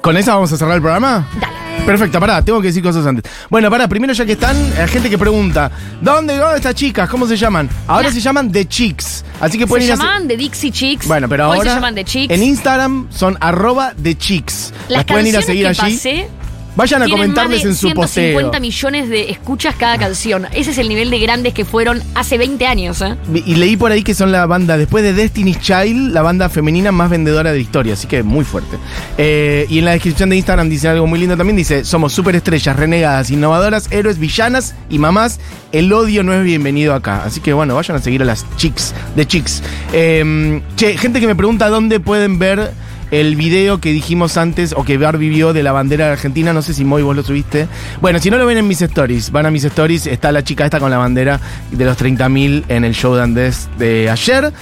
¿Con 0.00 0.16
esa 0.16 0.34
vamos 0.34 0.52
a 0.52 0.56
cerrar 0.56 0.74
el 0.76 0.82
programa? 0.82 1.28
dale. 1.40 1.52
Perfecto, 1.86 2.20
pará, 2.20 2.42
tengo 2.42 2.60
que 2.60 2.68
decir 2.68 2.82
cosas 2.82 3.04
antes. 3.06 3.30
Bueno, 3.50 3.68
pará, 3.70 3.88
primero 3.88 4.12
ya 4.12 4.24
que 4.24 4.32
están, 4.32 4.56
hay 4.78 4.86
gente 4.88 5.10
que 5.10 5.18
pregunta, 5.18 5.70
¿dónde, 6.00 6.36
dónde 6.36 6.56
estas 6.56 6.74
chicas? 6.76 7.08
¿Cómo 7.08 7.26
se 7.26 7.36
llaman? 7.36 7.68
Ahora 7.88 8.12
se 8.12 8.20
llaman 8.20 8.52
The 8.52 8.66
Chicks. 8.68 9.24
Así 9.40 9.58
que 9.58 9.64
Se 9.64 9.68
pueden 9.68 9.86
ir 9.86 9.90
a... 9.90 9.94
hacer- 9.94 10.04
llamaban 10.06 10.28
The 10.28 10.36
Dixie 10.36 10.70
Chicks. 10.70 11.08
Bueno, 11.08 11.28
pero 11.28 11.48
Hoy 11.50 11.58
ahora 11.58 11.70
se 11.70 11.76
llaman 11.76 11.94
The 11.96 12.04
Chicks. 12.04 12.32
en 12.34 12.42
Instagram 12.42 13.08
son 13.10 13.36
arroba 13.40 13.94
The 14.00 14.16
Chicks. 14.16 14.72
Las 14.88 14.98
Las 14.98 15.04
pueden 15.06 15.26
ir 15.26 15.36
a 15.36 15.42
seguir 15.42 15.64
que 15.64 15.68
allí. 15.70 15.94
pasé 15.96 16.28
Vayan 16.74 17.02
a 17.02 17.04
tienen 17.04 17.20
comentarles 17.20 17.58
más 17.58 17.64
de 17.64 17.68
en 17.70 17.74
su 17.74 17.86
150 17.88 18.42
posteo. 18.50 18.60
millones 18.60 19.08
de 19.10 19.30
escuchas 19.30 19.74
cada 19.76 19.98
canción. 19.98 20.46
Ese 20.52 20.70
es 20.70 20.78
el 20.78 20.88
nivel 20.88 21.10
de 21.10 21.18
grandes 21.18 21.52
que 21.52 21.64
fueron 21.64 22.02
hace 22.14 22.38
20 22.38 22.66
años, 22.66 23.02
¿eh? 23.02 23.16
Y 23.44 23.56
leí 23.56 23.76
por 23.76 23.92
ahí 23.92 24.02
que 24.02 24.14
son 24.14 24.32
la 24.32 24.46
banda, 24.46 24.78
después 24.78 25.04
de 25.04 25.12
Destiny's 25.12 25.60
Child, 25.60 26.12
la 26.12 26.22
banda 26.22 26.48
femenina 26.48 26.90
más 26.90 27.10
vendedora 27.10 27.52
de 27.52 27.60
historia, 27.60 27.92
así 27.92 28.06
que 28.06 28.22
muy 28.22 28.44
fuerte. 28.44 28.78
Eh, 29.18 29.66
y 29.68 29.80
en 29.80 29.84
la 29.84 29.92
descripción 29.92 30.30
de 30.30 30.36
Instagram 30.36 30.70
dice 30.70 30.88
algo 30.88 31.06
muy 31.06 31.18
lindo 31.18 31.36
también, 31.36 31.56
dice, 31.56 31.84
somos 31.84 32.14
superestrellas, 32.14 32.74
renegadas, 32.74 33.30
innovadoras, 33.30 33.92
héroes, 33.92 34.18
villanas 34.18 34.74
y 34.88 34.98
mamás, 34.98 35.40
el 35.72 35.92
odio 35.92 36.22
no 36.22 36.32
es 36.32 36.42
bienvenido 36.42 36.94
acá. 36.94 37.22
Así 37.24 37.40
que 37.40 37.52
bueno, 37.52 37.74
vayan 37.74 37.98
a 37.98 38.00
seguir 38.00 38.22
a 38.22 38.24
las 38.24 38.46
chicks, 38.56 38.94
de 39.14 39.26
chicks. 39.26 39.62
Eh, 39.92 40.62
che, 40.76 40.96
gente 40.96 41.20
que 41.20 41.26
me 41.26 41.36
pregunta 41.36 41.68
dónde 41.68 42.00
pueden 42.00 42.38
ver 42.38 42.72
el 43.12 43.36
video 43.36 43.78
que 43.78 43.92
dijimos 43.92 44.38
antes, 44.38 44.72
o 44.76 44.84
que 44.84 44.96
Barbie 44.96 45.28
vio 45.28 45.52
de 45.52 45.62
la 45.62 45.70
bandera 45.70 46.06
de 46.06 46.12
Argentina, 46.12 46.52
no 46.54 46.62
sé 46.62 46.72
si 46.72 46.84
Moy 46.84 47.02
vos 47.02 47.14
lo 47.14 47.22
subiste. 47.22 47.68
Bueno, 48.00 48.18
si 48.18 48.30
no 48.30 48.38
lo 48.38 48.46
ven 48.46 48.56
en 48.56 48.66
mis 48.66 48.80
stories, 48.80 49.30
van 49.30 49.44
a 49.44 49.50
mis 49.50 49.62
stories, 49.64 50.06
está 50.06 50.32
la 50.32 50.42
chica 50.42 50.64
esta 50.64 50.80
con 50.80 50.90
la 50.90 50.96
bandera 50.96 51.38
de 51.70 51.84
los 51.84 51.96
30.000 51.96 52.64
en 52.68 52.84
el 52.84 52.94
show 52.94 53.14
de 53.14 53.52
de 53.78 54.10
ayer. 54.10 54.52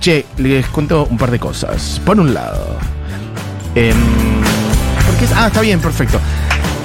Che, 0.00 0.24
les 0.38 0.66
cuento 0.68 1.06
un 1.10 1.18
par 1.18 1.32
de 1.32 1.40
cosas. 1.40 2.00
Por 2.04 2.20
un 2.20 2.32
lado, 2.32 2.78
em, 3.74 3.96
¿por 5.04 5.16
qué 5.16 5.24
es? 5.24 5.32
Ah, 5.34 5.48
está 5.48 5.60
bien, 5.60 5.80
perfecto. 5.80 6.20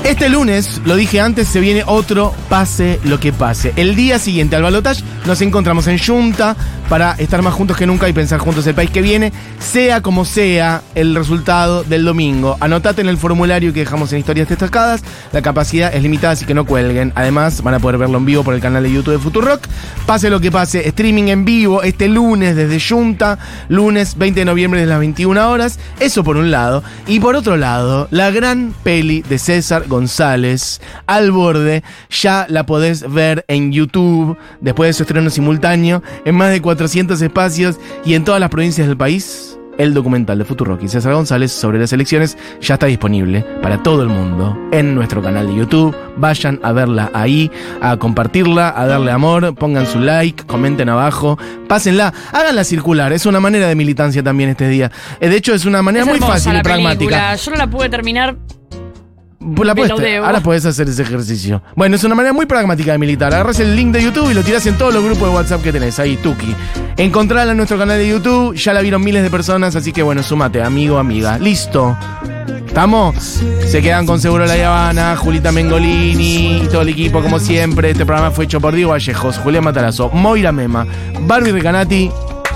Este 0.03 0.27
lunes, 0.27 0.81
lo 0.85 0.95
dije 0.95 1.21
antes, 1.21 1.47
se 1.47 1.59
viene 1.59 1.83
otro 1.85 2.33
pase 2.49 2.99
lo 3.03 3.19
que 3.19 3.31
pase. 3.31 3.73
El 3.75 3.95
día 3.95 4.17
siguiente 4.17 4.55
al 4.55 4.63
balotaje 4.63 5.03
nos 5.27 5.39
encontramos 5.41 5.85
en 5.85 5.99
Junta 5.99 6.55
para 6.91 7.13
estar 7.13 7.41
más 7.41 7.53
juntos 7.53 7.77
que 7.77 7.87
nunca 7.87 8.09
y 8.09 8.11
pensar 8.11 8.41
juntos 8.41 8.67
el 8.67 8.75
país 8.75 8.91
que 8.91 9.01
viene, 9.01 9.31
sea 9.59 10.01
como 10.01 10.25
sea 10.25 10.81
el 10.93 11.15
resultado 11.15 11.85
del 11.85 12.03
domingo. 12.03 12.57
Anotate 12.59 12.99
en 12.99 13.07
el 13.07 13.17
formulario 13.17 13.71
que 13.71 13.79
dejamos 13.79 14.11
en 14.11 14.19
historias 14.19 14.49
destacadas. 14.49 15.01
La 15.31 15.41
capacidad 15.41 15.95
es 15.95 16.03
limitada, 16.03 16.33
así 16.33 16.43
que 16.43 16.53
no 16.53 16.65
cuelguen. 16.65 17.13
Además, 17.15 17.63
van 17.63 17.75
a 17.75 17.79
poder 17.79 17.97
verlo 17.97 18.17
en 18.17 18.25
vivo 18.25 18.43
por 18.43 18.53
el 18.55 18.59
canal 18.59 18.83
de 18.83 18.91
YouTube 18.91 19.13
de 19.13 19.19
Futurock. 19.19 19.65
Pase 20.05 20.29
lo 20.29 20.41
que 20.41 20.51
pase, 20.51 20.85
streaming 20.85 21.29
en 21.29 21.45
vivo 21.45 21.81
este 21.81 22.09
lunes 22.09 22.57
desde 22.57 22.77
Junta, 22.81 23.39
lunes 23.69 24.17
20 24.17 24.41
de 24.41 24.45
noviembre 24.45 24.81
de 24.81 24.87
las 24.87 24.99
21 24.99 25.49
horas. 25.49 25.79
Eso 26.01 26.25
por 26.25 26.35
un 26.35 26.51
lado. 26.51 26.83
Y 27.07 27.21
por 27.21 27.37
otro 27.37 27.55
lado, 27.55 28.09
la 28.11 28.31
gran 28.31 28.73
peli 28.83 29.21
de 29.21 29.39
César 29.39 29.87
González, 29.87 30.81
Al 31.07 31.31
Borde, 31.31 31.83
ya 32.09 32.47
la 32.49 32.65
podés 32.65 33.09
ver 33.09 33.45
en 33.47 33.71
YouTube 33.71 34.37
después 34.59 34.89
de 34.89 34.93
su 34.93 35.03
estreno 35.03 35.29
simultáneo 35.29 36.03
en 36.25 36.35
más 36.35 36.49
de 36.49 36.59
400 36.81 37.21
espacios 37.21 37.79
y 38.03 38.15
en 38.15 38.23
todas 38.23 38.41
las 38.41 38.49
provincias 38.49 38.87
del 38.87 38.97
país. 38.97 39.55
El 39.77 39.93
documental 39.93 40.37
de 40.39 40.45
Futurock 40.45 40.81
y 40.83 40.87
César 40.87 41.13
González 41.13 41.51
sobre 41.51 41.79
las 41.79 41.93
elecciones 41.93 42.37
ya 42.59 42.73
está 42.73 42.87
disponible 42.87 43.45
para 43.61 43.81
todo 43.83 44.01
el 44.01 44.09
mundo 44.09 44.57
en 44.71 44.95
nuestro 44.95 45.21
canal 45.21 45.45
de 45.47 45.55
YouTube. 45.55 45.95
Vayan 46.17 46.59
a 46.63 46.71
verla 46.71 47.11
ahí, 47.13 47.51
a 47.81 47.97
compartirla, 47.97 48.73
a 48.75 48.85
darle 48.87 49.11
amor, 49.11 49.53
pongan 49.55 49.85
su 49.85 49.99
like, 49.99 50.43
comenten 50.45 50.89
abajo, 50.89 51.37
pásenla, 51.67 52.13
háganla 52.33 52.63
circular. 52.63 53.13
Es 53.13 53.25
una 53.27 53.39
manera 53.39 53.67
de 53.67 53.75
militancia 53.75 54.23
también 54.23 54.49
este 54.49 54.67
día. 54.67 54.91
Eh, 55.19 55.29
De 55.29 55.37
hecho, 55.37 55.53
es 55.53 55.65
una 55.65 55.81
manera 55.83 56.03
Es 56.03 56.09
muy 56.09 56.19
fácil 56.19 56.57
y 56.57 56.61
pragmática. 56.63 57.35
Yo 57.35 57.51
no 57.51 57.57
la 57.57 57.69
pude 57.69 57.89
terminar. 57.89 58.35
Pues 59.55 59.65
la 59.65 59.73
ahora 60.23 60.39
puedes 60.41 60.65
hacer 60.65 60.87
ese 60.87 61.01
ejercicio. 61.01 61.63
Bueno, 61.75 61.95
es 61.95 62.03
una 62.03 62.13
manera 62.13 62.31
muy 62.31 62.45
pragmática 62.45 62.91
de 62.91 62.99
militar. 62.99 63.33
Agarras 63.33 63.59
el 63.59 63.75
link 63.75 63.91
de 63.91 64.03
YouTube 64.03 64.29
y 64.29 64.35
lo 64.35 64.43
tirás 64.43 64.67
en 64.67 64.77
todos 64.77 64.93
los 64.93 65.03
grupos 65.03 65.29
de 65.29 65.35
WhatsApp 65.35 65.63
que 65.63 65.71
tenés. 65.71 65.99
Ahí, 65.99 66.15
Tuki. 66.17 66.55
Encontrala 66.97 67.51
en 67.51 67.57
nuestro 67.57 67.77
canal 67.77 67.97
de 67.97 68.07
YouTube. 68.07 68.55
Ya 68.55 68.73
la 68.73 68.81
vieron 68.81 69.03
miles 69.03 69.23
de 69.23 69.31
personas, 69.31 69.75
así 69.75 69.91
que 69.91 70.03
bueno, 70.03 70.21
sumate, 70.21 70.61
amigo, 70.61 70.99
amiga. 70.99 71.39
Listo. 71.39 71.97
¿Estamos? 72.67 73.15
Se 73.65 73.81
quedan 73.81 74.05
con 74.05 74.21
Seguro 74.21 74.45
La 74.45 74.53
Habana, 74.53 75.15
Julita 75.17 75.51
Mengolini 75.51 76.61
y 76.63 76.67
todo 76.71 76.83
el 76.83 76.89
equipo, 76.89 77.21
como 77.21 77.39
siempre. 77.39 77.89
Este 77.91 78.05
programa 78.05 78.31
fue 78.31 78.45
hecho 78.45 78.61
por 78.61 78.73
Diego 78.73 78.91
Vallejos, 78.91 79.37
Julián 79.39 79.63
Matarazo, 79.63 80.09
Moira 80.09 80.51
Mema, 80.51 80.85
Barbie 81.21 81.51
Recanati. 81.51 82.09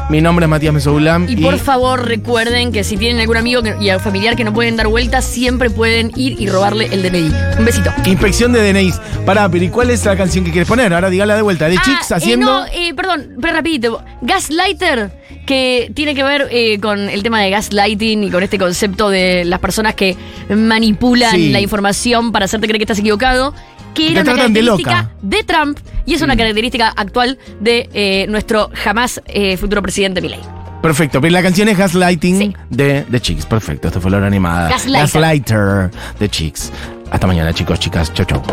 Mi 0.08 0.22
nombre 0.22 0.46
es 0.46 0.50
Matías 0.50 0.72
Mesoulam. 0.74 1.26
Y 1.28 1.36
por 1.38 1.58
favor, 1.58 2.08
recuerden 2.08 2.72
que 2.72 2.84
si 2.84 2.96
tienen 2.96 3.20
algún 3.22 3.38
amigo 3.38 3.64
que- 3.64 3.76
y 3.82 3.90
familiar 4.00 4.36
que 4.36 4.44
no 4.44 4.54
pueden 4.54 4.76
dar 4.78 4.88
vueltas, 4.88 5.26
siempre 5.26 5.72
pueden 5.72 6.12
ir 6.16 6.40
y 6.40 6.48
robarle 6.48 6.86
el 6.92 7.02
DNI. 7.02 7.34
Un 7.58 7.66
besito. 7.66 7.92
Inspección 8.06 8.54
de 8.54 8.62
DNIs. 8.62 9.00
Pará, 9.26 9.50
pero 9.50 9.66
¿y 9.66 9.70
cuál 9.70 9.90
es 9.90 10.06
la 10.06 10.16
canción 10.16 10.46
que 10.46 10.52
quieres 10.52 10.68
poner? 10.68 10.94
Ahora 10.94 11.10
dígala 11.10 11.36
de 11.36 11.42
vuelta. 11.42 11.68
De 11.68 11.78
Ah, 11.78 11.82
Chicks 11.84 12.12
eh, 12.12 12.16
haciendo. 12.16 12.46
no, 12.46 12.66
eh, 12.68 12.94
perdón, 12.96 13.32
pero 13.42 13.56
rapidito. 13.56 14.04
Gaslighter, 14.22 15.12
que 15.48 15.92
tiene 15.96 16.14
que 16.14 16.24
ver 16.24 16.50
eh, 16.52 16.80
con 16.80 17.00
el 17.10 17.24
tema 17.24 17.42
de 17.42 17.50
gaslighting 17.50 18.26
y 18.26 18.30
con 18.30 18.44
este 18.44 18.60
concepto 18.60 19.10
de 19.10 19.44
las 19.44 19.60
personas 19.60 19.96
que 19.96 20.16
manipulan 20.56 21.32
Sí. 21.32 21.52
la 21.52 21.62
información 21.62 22.32
para 22.32 22.46
hacerte 22.46 22.68
creer 22.68 22.78
que 22.78 22.84
estás 22.84 23.00
equivocado. 23.00 23.56
Que 23.96 24.12
era 24.12 24.22
una 24.22 24.32
de 24.34 24.38
característica 24.38 24.92
loca. 25.02 25.12
de, 25.22 25.44
Trump 25.44 25.80
y 26.06 26.14
es 26.14 26.22
una 26.22 26.36
característica 26.38 26.90
actual 26.96 27.40
de 27.60 27.90
eh, 27.94 28.26
nuestro 28.30 28.70
jamás 28.74 29.22
eh, 29.26 29.58
futuro 29.58 29.82
presidente 29.82 30.22
Milei. 30.22 30.42
Perfecto, 30.82 31.20
pero 31.20 31.32
la 31.34 31.42
canción 31.42 31.68
es 31.70 31.78
Gaslighting 31.78 32.38
Sí. 32.38 32.56
de 32.70 33.06
The 33.10 33.20
Chicks. 33.20 33.46
Perfecto, 33.48 33.88
esto 33.88 34.00
fue 34.00 34.12
la 34.12 34.18
hora 34.18 34.28
animada. 34.28 34.70
Gaslighter. 34.70 35.02
Gaslighter 35.02 35.92
de 36.20 36.30
Chicks. 36.30 36.72
Hasta 37.10 37.26
mañana, 37.26 37.54
chicos, 37.54 37.80
chicas. 37.80 38.14
Chau, 38.14 38.26
chau. 38.26 38.44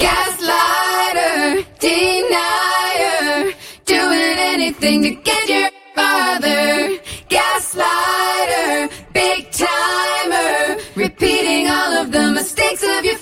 Gaslighter, 0.00 1.66
denier, 1.80 3.54
doing 3.86 4.38
anything 4.54 5.02
to 5.02 5.22
get 5.22 5.48
your 5.48 5.70
father. 5.94 6.98
Gaslighter, 7.28 8.90
big 9.12 9.50
timer, 9.50 10.76
repeating 10.94 11.68
all 11.68 11.98
of 12.02 12.10
the 12.12 12.30
mistakes 12.32 12.82
of 12.82 13.04
your 13.04 13.16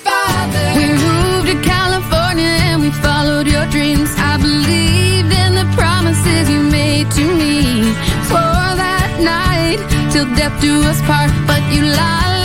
followed 2.90 3.46
your 3.46 3.66
dreams. 3.66 4.11
I 4.16 4.37
believed 4.37 5.33
in 5.33 5.55
the 5.55 5.68
promises 5.76 6.50
you 6.50 6.62
made 6.62 7.11
to 7.12 7.24
me. 7.40 7.83
Swore 8.29 8.72
that 8.85 9.11
night 9.20 9.81
till 10.12 10.26
death 10.35 10.57
do 10.61 10.83
us 10.83 11.00
part, 11.03 11.31
but 11.46 11.62
you 11.72 11.83
lied, 11.83 12.39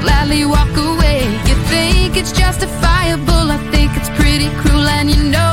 gladly 0.00 0.44
walk 0.44 0.74
away. 0.76 1.24
You 1.48 1.56
think 1.72 2.16
it's 2.16 2.32
justifiable, 2.32 3.50
I 3.50 3.58
think 3.70 3.90
it's 3.96 4.10
pretty 4.20 4.48
cruel, 4.60 4.86
and 4.88 5.10
you 5.10 5.22
know 5.30 5.51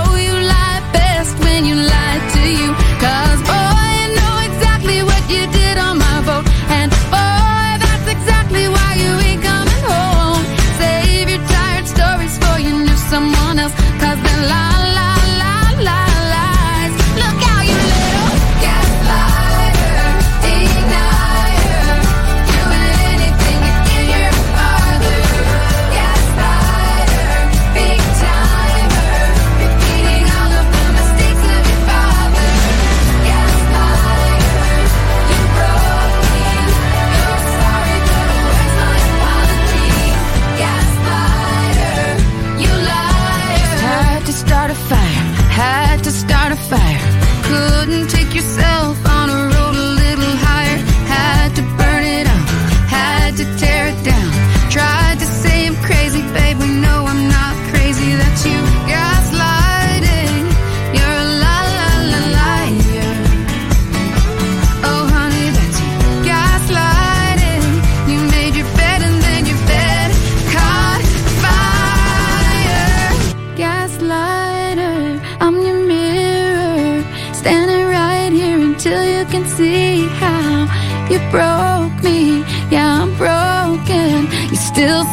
you 81.10 81.20
broke 81.32 82.04
me. 82.04 82.44
Yeah, 82.70 83.02
I'm 83.02 83.12
broken. 83.18 84.28
You're 84.50 84.66
still 84.74 85.04